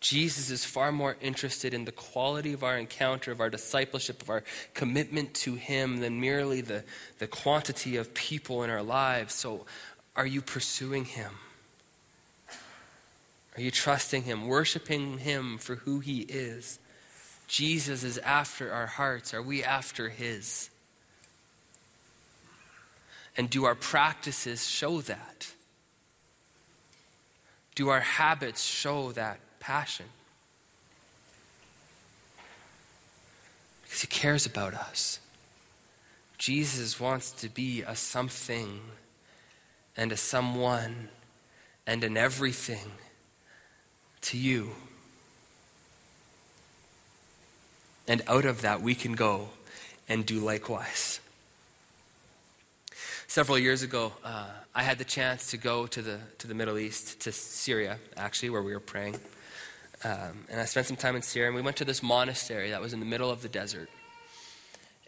Jesus 0.00 0.50
is 0.50 0.64
far 0.64 0.90
more 0.92 1.16
interested 1.20 1.74
in 1.74 1.84
the 1.84 1.92
quality 1.92 2.54
of 2.54 2.64
our 2.64 2.76
encounter, 2.78 3.32
of 3.32 3.40
our 3.40 3.50
discipleship, 3.50 4.22
of 4.22 4.30
our 4.30 4.42
commitment 4.72 5.34
to 5.34 5.54
Him 5.54 6.00
than 6.00 6.20
merely 6.20 6.62
the, 6.62 6.84
the 7.18 7.26
quantity 7.26 7.96
of 7.96 8.14
people 8.14 8.62
in 8.62 8.70
our 8.70 8.82
lives. 8.82 9.34
So, 9.34 9.66
are 10.16 10.26
you 10.26 10.40
pursuing 10.40 11.04
Him? 11.04 11.32
Are 13.56 13.60
you 13.60 13.70
trusting 13.70 14.22
Him, 14.22 14.46
worshiping 14.46 15.18
Him 15.18 15.58
for 15.58 15.76
who 15.76 16.00
He 16.00 16.20
is? 16.22 16.78
Jesus 17.50 18.04
is 18.04 18.16
after 18.18 18.72
our 18.72 18.86
hearts. 18.86 19.34
Are 19.34 19.42
we 19.42 19.64
after 19.64 20.08
His? 20.08 20.70
And 23.36 23.50
do 23.50 23.64
our 23.64 23.74
practices 23.74 24.68
show 24.68 25.00
that? 25.00 25.50
Do 27.74 27.88
our 27.88 27.98
habits 27.98 28.62
show 28.62 29.10
that 29.12 29.40
passion. 29.58 30.06
Because 33.82 34.02
he 34.02 34.06
cares 34.06 34.46
about 34.46 34.72
us. 34.72 35.18
Jesus 36.38 37.00
wants 37.00 37.32
to 37.32 37.48
be 37.48 37.82
a 37.82 37.96
something 37.96 38.80
and 39.96 40.12
a 40.12 40.16
someone 40.16 41.08
and 41.84 42.04
an 42.04 42.16
everything 42.16 42.92
to 44.20 44.38
you. 44.38 44.70
And 48.10 48.22
out 48.26 48.44
of 48.44 48.62
that, 48.62 48.82
we 48.82 48.96
can 48.96 49.12
go 49.12 49.50
and 50.08 50.26
do 50.26 50.40
likewise. 50.40 51.20
Several 53.28 53.56
years 53.56 53.84
ago, 53.84 54.12
uh, 54.24 54.48
I 54.74 54.82
had 54.82 54.98
the 54.98 55.04
chance 55.04 55.52
to 55.52 55.56
go 55.56 55.86
to 55.86 56.02
the, 56.02 56.18
to 56.38 56.48
the 56.48 56.54
Middle 56.54 56.76
East, 56.76 57.20
to 57.20 57.30
Syria, 57.30 57.98
actually, 58.16 58.50
where 58.50 58.64
we 58.64 58.72
were 58.72 58.80
praying. 58.80 59.14
Um, 60.02 60.44
and 60.50 60.60
I 60.60 60.64
spent 60.64 60.88
some 60.88 60.96
time 60.96 61.14
in 61.14 61.22
Syria, 61.22 61.50
and 61.50 61.54
we 61.54 61.62
went 61.62 61.76
to 61.76 61.84
this 61.84 62.02
monastery 62.02 62.70
that 62.70 62.80
was 62.80 62.92
in 62.92 62.98
the 62.98 63.06
middle 63.06 63.30
of 63.30 63.42
the 63.42 63.48
desert. 63.48 63.88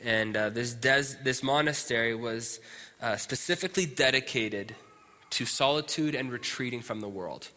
And 0.00 0.36
uh, 0.36 0.50
this, 0.50 0.72
des- 0.72 1.18
this 1.24 1.42
monastery 1.42 2.14
was 2.14 2.60
uh, 3.02 3.16
specifically 3.16 3.84
dedicated 3.84 4.76
to 5.30 5.44
solitude 5.44 6.14
and 6.14 6.30
retreating 6.30 6.82
from 6.82 7.00
the 7.00 7.08
world. 7.08 7.48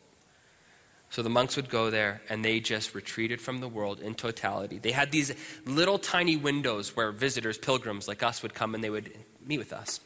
So 1.15 1.21
the 1.21 1.29
monks 1.29 1.55
would 1.55 1.69
go 1.69 1.89
there 1.89 2.21
and 2.27 2.43
they 2.43 2.59
just 2.59 2.93
retreated 2.93 3.39
from 3.39 3.61
the 3.61 3.69
world 3.69 4.01
in 4.01 4.15
totality. 4.15 4.79
They 4.79 4.91
had 4.91 5.11
these 5.11 5.33
little 5.65 5.97
tiny 5.97 6.35
windows 6.35 6.93
where 6.93 7.13
visitors, 7.13 7.57
pilgrims 7.57 8.05
like 8.05 8.21
us, 8.21 8.43
would 8.43 8.53
come 8.53 8.75
and 8.75 8.83
they 8.83 8.89
would 8.89 9.09
meet 9.41 9.57
with 9.57 9.71
us. 9.71 10.01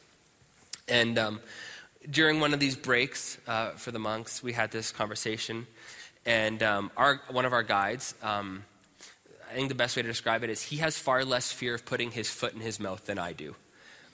And 0.86 1.18
um, 1.18 1.40
during 2.08 2.38
one 2.38 2.54
of 2.54 2.60
these 2.60 2.76
breaks 2.76 3.38
uh, 3.48 3.70
for 3.70 3.90
the 3.90 3.98
monks, 3.98 4.40
we 4.40 4.52
had 4.52 4.70
this 4.70 4.92
conversation. 4.92 5.66
And 6.24 6.62
um, 6.62 6.92
our, 6.96 7.20
one 7.28 7.44
of 7.44 7.52
our 7.52 7.64
guides, 7.64 8.14
um, 8.22 8.62
I 9.50 9.54
think 9.54 9.68
the 9.68 9.74
best 9.74 9.96
way 9.96 10.02
to 10.02 10.08
describe 10.08 10.44
it 10.44 10.50
is 10.50 10.62
he 10.62 10.76
has 10.76 10.96
far 10.96 11.24
less 11.24 11.50
fear 11.50 11.74
of 11.74 11.84
putting 11.84 12.12
his 12.12 12.30
foot 12.30 12.54
in 12.54 12.60
his 12.60 12.78
mouth 12.78 13.04
than 13.06 13.18
I 13.18 13.32
do. 13.32 13.56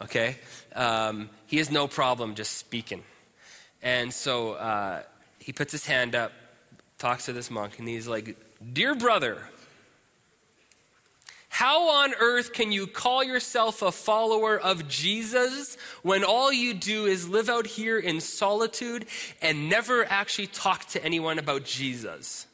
Okay? 0.01 0.37
Um, 0.75 1.29
he 1.47 1.59
has 1.59 1.71
no 1.71 1.89
problem 1.89 2.35
just 2.35 2.57
speaking. 2.57 3.05
And 3.83 4.15
so 4.15 4.53
uh, 4.53 5.03
he 5.39 5.53
puts 5.53 5.73
his 5.73 5.85
hand 5.85 6.15
up, 6.15 6.33
talks 6.99 7.27
to 7.27 7.33
this 7.33 7.51
monk, 7.51 7.79
and 7.79 7.89
he's 7.89 8.07
like, 8.07 8.37
Dear 8.73 8.95
brother, 8.95 9.39
how 11.57 11.89
on 11.89 12.15
earth 12.21 12.53
can 12.53 12.71
you 12.71 12.87
call 12.87 13.25
yourself 13.25 13.81
a 13.81 13.91
follower 13.91 14.59
of 14.59 14.89
Jesus 14.89 15.79
when 16.03 16.23
all 16.23 16.53
you 16.53 16.75
do 16.75 17.07
is 17.07 17.29
live 17.29 17.49
out 17.49 17.67
here 17.67 17.99
in 17.99 18.21
solitude 18.21 19.07
and 19.41 19.71
never 19.71 20.05
actually 20.05 20.49
talk 20.49 20.85
to 20.89 21.03
anyone 21.03 21.39
about 21.39 21.65
Jesus? 21.65 22.47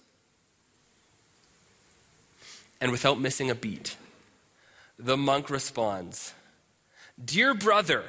And 2.81 2.93
without 2.93 3.21
missing 3.21 3.51
a 3.51 3.57
beat, 3.57 3.97
the 4.99 5.17
monk 5.17 5.51
responds 5.51 6.35
Dear 7.25 7.55
brother, 7.55 8.05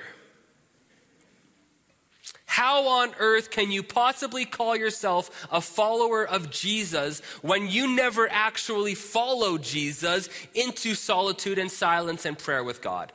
how 2.53 2.87
on 2.87 3.15
earth 3.17 3.49
can 3.49 3.71
you 3.71 3.81
possibly 3.81 4.45
call 4.45 4.75
yourself 4.75 5.47
a 5.51 5.59
follower 5.59 6.23
of 6.23 6.51
Jesus 6.51 7.19
when 7.41 7.67
you 7.67 7.95
never 7.95 8.31
actually 8.31 8.93
follow 8.93 9.57
Jesus 9.57 10.29
into 10.53 10.93
solitude 10.93 11.57
and 11.57 11.71
silence 11.71 12.25
and 12.27 12.37
prayer 12.37 12.63
with 12.63 12.79
God? 12.79 13.11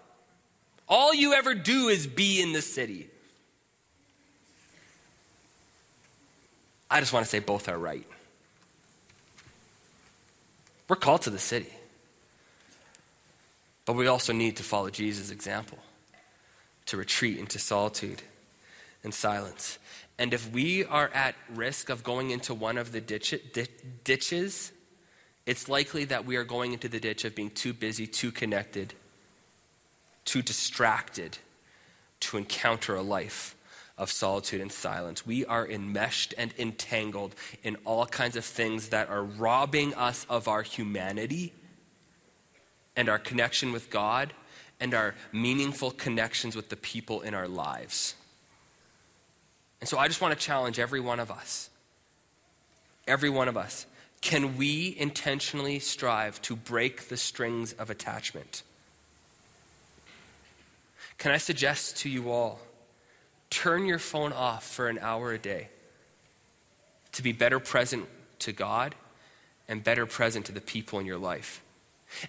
All 0.89 1.14
you 1.14 1.34
ever 1.34 1.55
do 1.55 1.86
is 1.86 2.09
be 2.09 2.43
in 2.43 2.53
the 2.53 2.61
city. 2.61 3.07
I 6.91 6.99
just 6.99 7.12
want 7.12 7.24
to 7.24 7.30
say 7.30 7.39
both 7.39 7.68
are 7.68 7.78
right. 7.78 8.09
We're 10.89 10.97
called 10.97 11.22
to 11.22 11.30
the 11.30 11.39
city, 11.39 11.72
but 13.84 13.93
we 13.93 14.09
also 14.09 14.32
need 14.32 14.57
to 14.57 14.64
follow 14.64 14.91
Jesus' 14.91 15.30
example 15.30 15.78
to 16.86 16.97
retreat 16.97 17.39
into 17.39 17.61
solitude 17.61 18.20
silence. 19.12 19.78
And 20.18 20.34
if 20.34 20.50
we 20.52 20.84
are 20.84 21.11
at 21.14 21.34
risk 21.54 21.90
of 21.90 22.02
going 22.02 22.30
into 22.30 22.54
one 22.54 22.76
of 22.76 22.92
the 22.92 23.00
ditch, 23.00 23.34
ditches, 24.04 24.72
it's 25.46 25.68
likely 25.68 26.04
that 26.06 26.26
we 26.26 26.36
are 26.36 26.44
going 26.44 26.72
into 26.72 26.88
the 26.88 27.00
ditch 27.00 27.24
of 27.24 27.34
being 27.34 27.50
too 27.50 27.72
busy, 27.72 28.06
too 28.06 28.32
connected, 28.32 28.94
too 30.24 30.42
distracted 30.42 31.38
to 32.20 32.36
encounter 32.36 32.96
a 32.96 33.02
life 33.02 33.54
of 33.96 34.11
solitude 34.11 34.61
and 34.61 34.70
silence. 34.70 35.26
We 35.26 35.44
are 35.46 35.66
enmeshed 35.66 36.34
and 36.36 36.52
entangled 36.59 37.34
in 37.62 37.76
all 37.84 38.06
kinds 38.06 38.36
of 38.36 38.44
things 38.44 38.88
that 38.88 39.09
are 39.09 39.22
robbing 39.22 39.94
us 39.94 40.26
of 40.28 40.48
our 40.48 40.62
humanity 40.62 41.52
and 42.96 43.09
our 43.09 43.18
connection 43.18 43.72
with 43.72 43.90
God 43.90 44.32
and 44.80 44.94
our 44.94 45.14
meaningful 45.32 45.90
connections 45.90 46.54
with 46.54 46.68
the 46.68 46.76
people 46.76 47.20
in 47.20 47.34
our 47.34 47.48
lives. 47.48 48.14
And 49.80 49.88
so 49.88 49.98
I 49.98 50.08
just 50.08 50.20
want 50.20 50.38
to 50.38 50.44
challenge 50.44 50.78
every 50.78 51.00
one 51.00 51.20
of 51.20 51.30
us. 51.30 51.70
Every 53.06 53.30
one 53.30 53.48
of 53.48 53.56
us. 53.56 53.86
Can 54.20 54.56
we 54.56 54.94
intentionally 54.98 55.78
strive 55.78 56.42
to 56.42 56.56
break 56.56 57.08
the 57.08 57.16
strings 57.16 57.72
of 57.74 57.88
attachment? 57.90 58.62
Can 61.18 61.32
I 61.32 61.38
suggest 61.38 61.98
to 61.98 62.08
you 62.08 62.30
all 62.30 62.60
turn 63.50 63.86
your 63.86 63.98
phone 63.98 64.32
off 64.32 64.64
for 64.64 64.88
an 64.88 64.98
hour 65.00 65.32
a 65.32 65.38
day 65.38 65.68
to 67.12 67.22
be 67.22 67.32
better 67.32 67.58
present 67.58 68.06
to 68.40 68.52
God 68.52 68.94
and 69.68 69.82
better 69.82 70.06
present 70.06 70.46
to 70.46 70.52
the 70.52 70.60
people 70.60 70.98
in 70.98 71.06
your 71.06 71.18
life? 71.18 71.62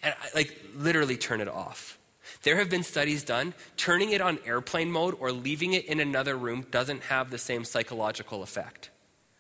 And 0.02 0.16
like 0.34 0.60
literally 0.76 1.18
turn 1.18 1.40
it 1.40 1.48
off. 1.48 1.99
There 2.44 2.58
have 2.58 2.70
been 2.70 2.84
studies 2.84 3.24
done, 3.24 3.54
turning 3.78 4.12
it 4.12 4.22
on 4.22 4.40
airplane 4.46 4.92
mode 4.92 5.16
or 5.20 5.32
leaving 5.32 5.74
it 5.74 5.86
in 5.86 6.00
another 6.00 6.38
room 6.38 6.66
doesn't 6.72 7.04
have 7.04 7.30
the 7.30 7.38
same 7.38 7.66
psychological 7.66 8.44
effect. 8.44 8.90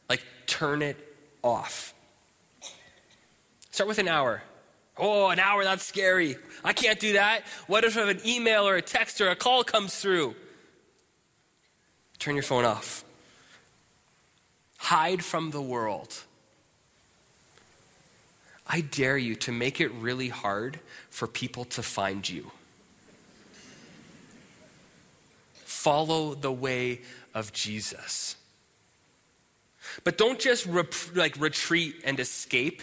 Like, 0.10 0.24
turn 0.48 0.82
it 0.82 0.98
off. 1.44 1.94
Start 3.72 3.88
with 3.88 4.00
an 4.00 4.08
hour 4.08 4.42
Oh, 5.00 5.30
an 5.30 5.40
hour, 5.40 5.64
that's 5.64 5.86
scary. 5.86 6.36
I 6.64 6.74
can't 6.74 7.00
do 7.00 7.14
that. 7.14 7.44
What 7.68 7.86
if 7.86 7.96
an 7.96 8.20
email 8.26 8.68
or 8.68 8.76
a 8.76 8.82
text 8.82 9.22
or 9.22 9.30
a 9.30 9.36
call 9.36 9.64
comes 9.64 9.96
through? 9.96 10.36
Turn 12.20 12.36
your 12.36 12.44
phone 12.44 12.66
off. 12.66 13.06
Hide 14.78 15.24
from 15.24 15.52
the 15.52 15.62
world. 15.62 16.14
I 18.68 18.82
dare 18.82 19.18
you 19.18 19.36
to 19.38 19.54
make 19.54 19.80
it 19.80 19.92
really 19.94 20.28
hard 20.28 20.82
for 21.10 21.28
people 21.28 21.64
to 21.66 21.82
find 21.82 22.28
you. 22.28 22.52
Follow 25.80 26.36
the 26.36 26.52
way 26.52 27.00
of 27.34 27.54
Jesus. 27.54 28.36
But 30.04 30.18
don't 30.18 30.38
just 30.38 30.66
rep- 30.66 31.16
like 31.16 31.40
retreat 31.40 32.02
and 32.04 32.20
escape. 32.20 32.82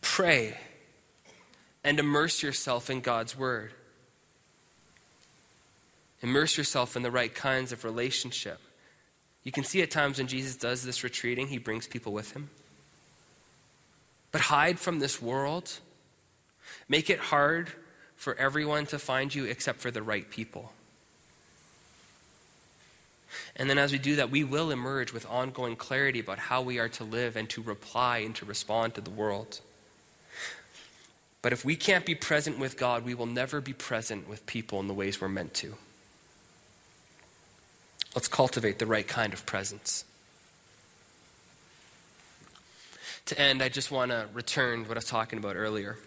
Pray 0.00 0.56
and 1.84 1.98
immerse 1.98 2.42
yourself 2.42 2.88
in 2.88 3.02
God's 3.02 3.36
word. 3.36 3.74
Immerse 6.22 6.56
yourself 6.56 6.96
in 6.96 7.02
the 7.02 7.10
right 7.10 7.34
kinds 7.34 7.72
of 7.72 7.84
relationship. 7.84 8.58
You 9.44 9.52
can 9.52 9.64
see 9.64 9.82
at 9.82 9.90
times 9.90 10.16
when 10.16 10.28
Jesus 10.28 10.56
does 10.56 10.82
this 10.82 11.04
retreating, 11.04 11.48
he 11.48 11.58
brings 11.58 11.86
people 11.86 12.14
with 12.14 12.32
him. 12.32 12.48
But 14.30 14.40
hide 14.40 14.78
from 14.78 14.98
this 14.98 15.20
world. 15.20 15.78
Make 16.88 17.10
it 17.10 17.18
hard 17.18 17.70
for 18.16 18.34
everyone 18.36 18.86
to 18.86 18.98
find 18.98 19.34
you 19.34 19.44
except 19.44 19.80
for 19.80 19.90
the 19.90 20.02
right 20.02 20.30
people. 20.30 20.72
And 23.56 23.68
then 23.68 23.78
as 23.78 23.92
we 23.92 23.98
do 23.98 24.16
that, 24.16 24.30
we 24.30 24.44
will 24.44 24.70
emerge 24.70 25.12
with 25.12 25.26
ongoing 25.28 25.76
clarity 25.76 26.20
about 26.20 26.38
how 26.38 26.62
we 26.62 26.78
are 26.78 26.88
to 26.90 27.04
live 27.04 27.36
and 27.36 27.48
to 27.50 27.62
reply 27.62 28.18
and 28.18 28.34
to 28.36 28.44
respond 28.44 28.94
to 28.94 29.00
the 29.00 29.10
world. 29.10 29.60
But 31.42 31.52
if 31.52 31.64
we 31.64 31.74
can't 31.74 32.06
be 32.06 32.14
present 32.14 32.58
with 32.58 32.76
God, 32.76 33.04
we 33.04 33.14
will 33.14 33.26
never 33.26 33.60
be 33.60 33.72
present 33.72 34.28
with 34.28 34.46
people 34.46 34.78
in 34.80 34.86
the 34.86 34.94
ways 34.94 35.20
we're 35.20 35.28
meant 35.28 35.54
to. 35.54 35.74
Let's 38.14 38.28
cultivate 38.28 38.78
the 38.78 38.86
right 38.86 39.06
kind 39.06 39.32
of 39.32 39.44
presence. 39.44 40.04
To 43.26 43.40
end, 43.40 43.62
I 43.62 43.68
just 43.68 43.90
want 43.90 44.10
to 44.10 44.28
return 44.32 44.82
to 44.82 44.88
what 44.88 44.96
I 44.96 44.98
was 44.98 45.04
talking 45.06 45.38
about 45.38 45.56
earlier. 45.56 45.98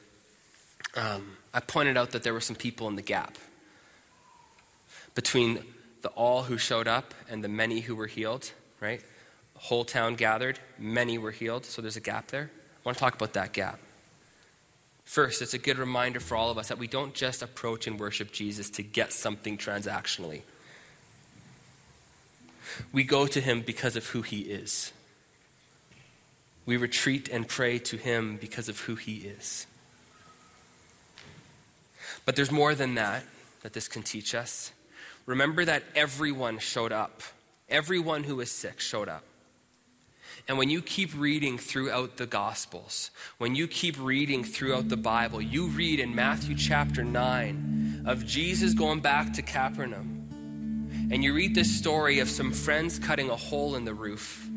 Um, 0.96 1.38
I 1.54 1.60
pointed 1.60 1.98
out 1.98 2.12
that 2.12 2.24
there 2.24 2.34
were 2.34 2.42
some 2.42 2.56
people 2.56 2.88
in 2.88 2.96
the 2.96 3.02
gap 3.02 3.38
between 5.16 5.64
the 6.06 6.12
all 6.12 6.44
who 6.44 6.56
showed 6.56 6.88
up 6.88 7.16
and 7.32 7.44
the 7.44 7.48
many 7.48 7.80
who 7.80 7.96
were 7.96 8.06
healed, 8.06 8.52
right? 8.80 9.02
Whole 9.56 9.84
town 9.84 10.14
gathered, 10.14 10.60
many 10.78 11.18
were 11.18 11.32
healed, 11.32 11.66
so 11.66 11.82
there's 11.82 11.98
a 11.98 12.00
gap 12.00 12.28
there. 12.28 12.52
I 12.54 12.80
want 12.84 12.96
to 12.96 13.00
talk 13.00 13.16
about 13.16 13.34
that 13.34 13.54
gap. 13.54 13.80
First, 15.04 15.42
it's 15.42 15.56
a 15.56 15.58
good 15.58 15.80
reminder 15.80 16.20
for 16.20 16.38
all 16.38 16.52
of 16.52 16.60
us 16.60 16.68
that 16.68 16.78
we 16.78 16.86
don't 16.86 17.16
just 17.16 17.42
approach 17.42 17.88
and 17.88 18.00
worship 18.00 18.32
Jesus 18.32 18.70
to 18.72 18.84
get 18.84 19.14
something 19.14 19.58
transactionally. 19.58 20.44
We 22.92 23.04
go 23.04 23.26
to 23.26 23.42
him 23.42 23.62
because 23.62 23.96
of 23.96 24.06
who 24.10 24.22
he 24.22 24.42
is. 24.42 24.94
We 26.68 26.78
retreat 26.78 27.30
and 27.30 27.48
pray 27.48 27.80
to 27.80 27.98
him 27.98 28.38
because 28.38 28.70
of 28.70 28.82
who 28.82 28.94
he 28.94 29.16
is. 29.16 29.66
But 32.26 32.36
there's 32.36 32.52
more 32.52 32.76
than 32.76 32.94
that 32.94 33.24
that 33.64 33.74
this 33.74 33.88
can 33.88 34.04
teach 34.04 34.36
us. 34.36 34.72
Remember 35.26 35.66
that 35.66 35.84
everyone 35.96 36.60
showed 36.60 36.92
up. 36.92 37.22
Everyone 37.68 38.24
who 38.24 38.36
was 38.36 38.52
sick 38.52 38.80
showed 38.80 39.10
up. 39.10 39.24
And 40.48 40.58
when 40.60 40.70
you 40.70 40.82
keep 40.82 41.10
reading 41.18 41.58
throughout 41.58 42.18
the 42.18 42.28
Gospels, 42.28 43.10
when 43.40 43.56
you 43.56 43.68
keep 43.68 43.96
reading 44.00 44.44
throughout 44.44 44.90
the 44.90 44.98
Bible, 44.98 45.42
you 45.42 45.68
read 45.68 46.00
in 46.00 46.14
Matthew 46.14 46.56
chapter 46.56 47.04
9 47.04 48.04
of 48.06 48.26
Jesus 48.26 48.76
going 48.76 49.00
back 49.00 49.34
to 49.34 49.42
Capernaum. 49.42 51.10
And 51.12 51.24
you 51.24 51.34
read 51.34 51.56
this 51.56 51.76
story 51.76 52.20
of 52.20 52.30
some 52.30 52.52
friends 52.52 53.00
cutting 53.00 53.32
a 53.32 53.36
hole 53.36 53.76
in 53.76 53.86
the 53.86 53.94
roof. 53.94 54.48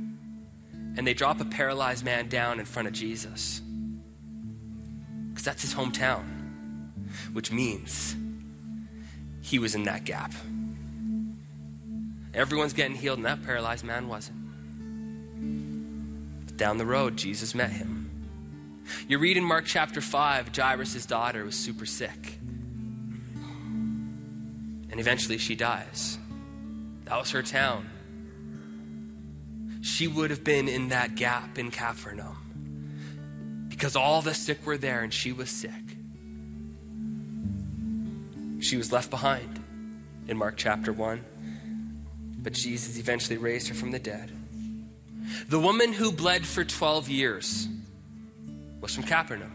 And 0.96 1.06
they 1.06 1.14
drop 1.14 1.40
a 1.40 1.44
paralyzed 1.46 2.04
man 2.04 2.28
down 2.28 2.60
in 2.60 2.66
front 2.66 2.88
of 2.88 2.92
Jesus. 2.94 3.62
Because 5.28 5.44
that's 5.44 5.62
his 5.62 5.74
hometown, 5.74 6.24
which 7.32 7.50
means 7.50 8.14
he 9.40 9.58
was 9.58 9.74
in 9.74 9.84
that 9.84 10.04
gap. 10.04 10.32
Everyone's 12.39 12.72
getting 12.72 12.95
healed, 12.95 13.18
and 13.18 13.26
that 13.26 13.45
paralyzed 13.45 13.84
man 13.84 14.09
wasn't. 14.09 14.39
But 16.47 16.57
down 16.57 16.78
the 16.78 16.86
road, 16.86 17.16
Jesus 17.16 17.53
met 17.53 17.70
him. 17.70 18.09
You 19.09 19.18
read 19.18 19.36
in 19.36 19.43
Mark 19.43 19.64
chapter 19.66 20.01
5, 20.01 20.57
Jairus' 20.57 21.05
daughter 21.05 21.45
was 21.45 21.57
super 21.57 21.84
sick. 21.84 22.39
And 24.91 25.01
eventually 25.01 25.36
she 25.39 25.57
dies. 25.57 26.16
That 27.07 27.18
was 27.18 27.32
her 27.32 27.43
town. 27.43 27.91
She 29.80 30.07
would 30.07 30.30
have 30.30 30.45
been 30.45 30.68
in 30.68 30.91
that 30.91 31.16
gap 31.16 31.59
in 31.59 31.72
Capernaum 31.72 32.36
because 33.68 33.97
all 33.97 34.22
the 34.22 34.34
sick 34.34 34.64
were 34.64 34.78
there 34.78 35.03
and 35.03 35.12
she 35.12 35.32
was 35.32 35.51
sick. 35.51 35.72
She 38.61 38.76
was 38.76 38.93
left 38.93 39.11
behind 39.11 39.61
in 40.28 40.36
Mark 40.36 40.55
chapter 40.57 40.93
1, 40.93 41.24
but 42.43 42.53
Jesus 42.53 42.99
eventually 42.99 43.36
raised 43.36 43.68
her 43.68 43.74
from 43.74 43.91
the 43.91 43.99
dead. 43.99 44.30
The 45.49 45.59
woman 45.59 45.93
who 45.93 46.12
bled 46.12 46.47
for 46.47 46.64
12 46.64 47.09
years 47.09 47.68
was 48.80 48.95
from 48.95 49.05
Capernaum. 49.05 49.53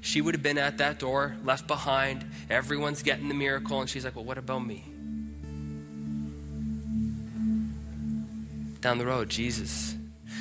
She 0.00 0.20
would 0.20 0.34
have 0.34 0.42
been 0.42 0.58
at 0.58 0.78
that 0.78 0.98
door, 0.98 1.34
left 1.44 1.66
behind. 1.66 2.24
Everyone's 2.50 3.02
getting 3.02 3.28
the 3.28 3.34
miracle, 3.34 3.80
and 3.80 3.88
she's 3.88 4.04
like, 4.04 4.14
Well, 4.16 4.24
what 4.24 4.36
about 4.36 4.66
me? 4.66 4.84
down 8.84 8.98
the 8.98 9.06
road, 9.06 9.30
Jesus 9.30 9.96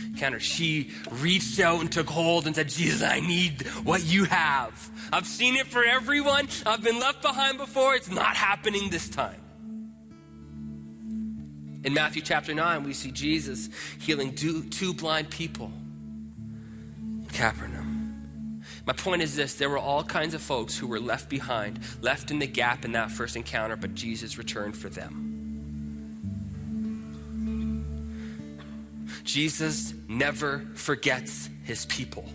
encountered. 0.05 0.41
She 0.41 0.91
reached 1.09 1.59
out 1.61 1.79
and 1.79 1.91
took 1.91 2.07
hold 2.07 2.45
and 2.45 2.53
said, 2.53 2.67
Jesus, 2.67 3.01
I 3.01 3.21
need 3.21 3.65
what 3.85 4.03
you 4.03 4.25
have. 4.25 4.91
I've 5.11 5.25
seen 5.25 5.55
it 5.55 5.65
for 5.65 5.83
everyone. 5.83 6.49
I've 6.65 6.83
been 6.83 6.99
left 6.99 7.21
behind 7.21 7.57
before. 7.57 7.95
It's 7.95 8.11
not 8.11 8.35
happening 8.35 8.89
this 8.89 9.09
time. 9.09 9.42
In 11.83 11.93
Matthew 11.93 12.21
chapter 12.21 12.53
9, 12.53 12.83
we 12.83 12.93
see 12.93 13.11
Jesus 13.11 13.69
healing 13.99 14.33
two, 14.33 14.63
two 14.69 14.93
blind 14.93 15.29
people 15.29 15.71
in 17.19 17.27
Capernaum. 17.33 18.63
My 18.85 18.93
point 18.93 19.21
is 19.21 19.35
this 19.35 19.55
there 19.55 19.69
were 19.69 19.77
all 19.77 20.03
kinds 20.03 20.33
of 20.33 20.41
folks 20.41 20.77
who 20.77 20.87
were 20.87 20.99
left 20.99 21.29
behind, 21.29 21.79
left 22.01 22.31
in 22.31 22.39
the 22.39 22.47
gap 22.47 22.85
in 22.85 22.93
that 22.93 23.11
first 23.11 23.35
encounter, 23.35 23.75
but 23.75 23.95
Jesus 23.95 24.37
returned 24.37 24.77
for 24.77 24.89
them. 24.89 25.29
Jesus 29.25 29.93
never 30.07 30.65
forgets 30.75 31.49
his 31.63 31.85
people. 31.85 32.25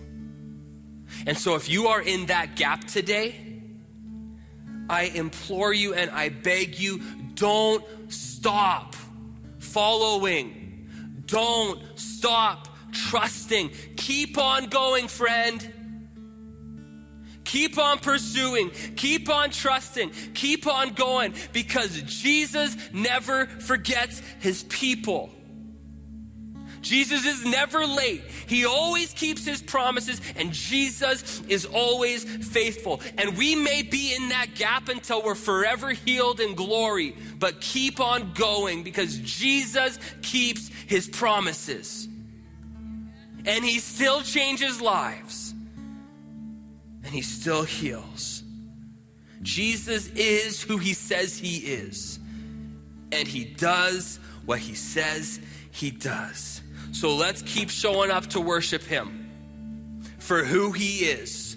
And 1.27 1.37
so 1.37 1.55
if 1.55 1.69
you 1.69 1.89
are 1.89 2.01
in 2.01 2.27
that 2.27 2.55
gap 2.57 2.85
today, 2.85 3.35
I 4.91 5.05
implore 5.05 5.73
you 5.73 5.95
and 5.95 6.11
I 6.11 6.29
beg 6.29 6.79
you 6.79 7.03
don't 7.35 7.85
stop 8.09 8.97
following. 9.79 10.89
Don't 11.27 11.81
stop 11.97 12.67
trusting. 12.91 13.71
Keep 13.97 14.37
on 14.37 14.67
going, 14.67 15.07
friend. 15.07 15.73
Keep 17.45 17.79
on 17.79 18.01
pursuing. 18.01 18.71
Keep 18.97 19.29
on 19.29 19.51
trusting. 19.51 20.11
Keep 20.35 20.67
on 20.67 20.95
going 20.95 21.33
because 21.53 22.03
Jesus 22.03 22.77
never 22.93 23.47
forgets 23.47 24.21
his 24.41 24.65
people. 24.65 25.31
Jesus 26.81 27.25
is 27.25 27.45
never 27.45 27.87
late. 27.87 28.23
He 28.47 28.65
always 28.65 29.13
keeps 29.13 29.45
his 29.45 29.63
promises, 29.63 30.21
and 30.37 30.53
Jesus 30.53 31.43
is 31.49 31.67
always 31.67 32.25
faithful. 32.25 33.01
And 33.17 33.37
we 33.37 33.55
may 33.55 33.83
be 33.83 34.15
in 34.15 34.29
that 34.31 34.55
gap 34.55 34.89
until 34.89 35.23
we're 35.23 35.35
forever 35.35 35.91
healed 35.91 36.41
in 36.41 36.55
glory, 36.55 37.15
but 37.39 37.61
keep 37.61 38.01
on 38.01 38.33
going 38.33 38.83
because 38.83 39.19
Jesus 39.19 39.99
keeps 40.23 40.69
his 40.87 41.09
promises. 41.09 42.09
And 43.47 43.65
he 43.65 43.79
still 43.79 44.23
changes 44.23 44.81
lives, 44.81 45.55
and 47.05 47.13
he 47.13 47.23
still 47.23 47.63
heals. 47.63 48.43
Jesus 49.43 50.09
is 50.09 50.63
who 50.63 50.77
he 50.77 50.93
says 50.93 51.39
he 51.39 51.59
is, 51.59 52.19
and 53.13 53.27
he 53.27 53.45
does 53.45 54.19
what 54.45 54.59
he 54.59 54.75
says 54.75 55.41
he 55.71 55.91
does. 55.91 56.61
So 56.93 57.15
let's 57.15 57.43
keep 57.43 57.71
showing 57.71 58.11
up 58.11 58.27
to 58.29 58.41
worship 58.41 58.83
Him 58.83 59.31
for 60.19 60.45
who 60.45 60.73
He 60.73 61.07
is. 61.07 61.57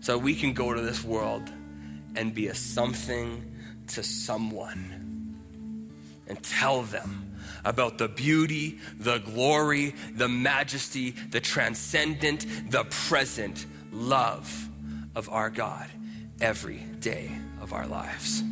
So 0.00 0.18
we 0.18 0.34
can 0.34 0.52
go 0.52 0.74
to 0.74 0.80
this 0.80 1.04
world 1.04 1.50
and 2.16 2.34
be 2.34 2.48
a 2.48 2.54
something 2.54 3.52
to 3.88 4.02
someone 4.02 5.38
and 6.26 6.42
tell 6.42 6.82
them 6.82 7.36
about 7.64 7.98
the 7.98 8.08
beauty, 8.08 8.78
the 8.98 9.18
glory, 9.18 9.94
the 10.14 10.28
majesty, 10.28 11.10
the 11.30 11.40
transcendent, 11.40 12.46
the 12.70 12.84
present 12.84 13.66
love 13.92 14.68
of 15.14 15.28
our 15.28 15.50
God 15.50 15.88
every 16.40 16.78
day 17.00 17.30
of 17.60 17.72
our 17.72 17.86
lives. 17.86 18.42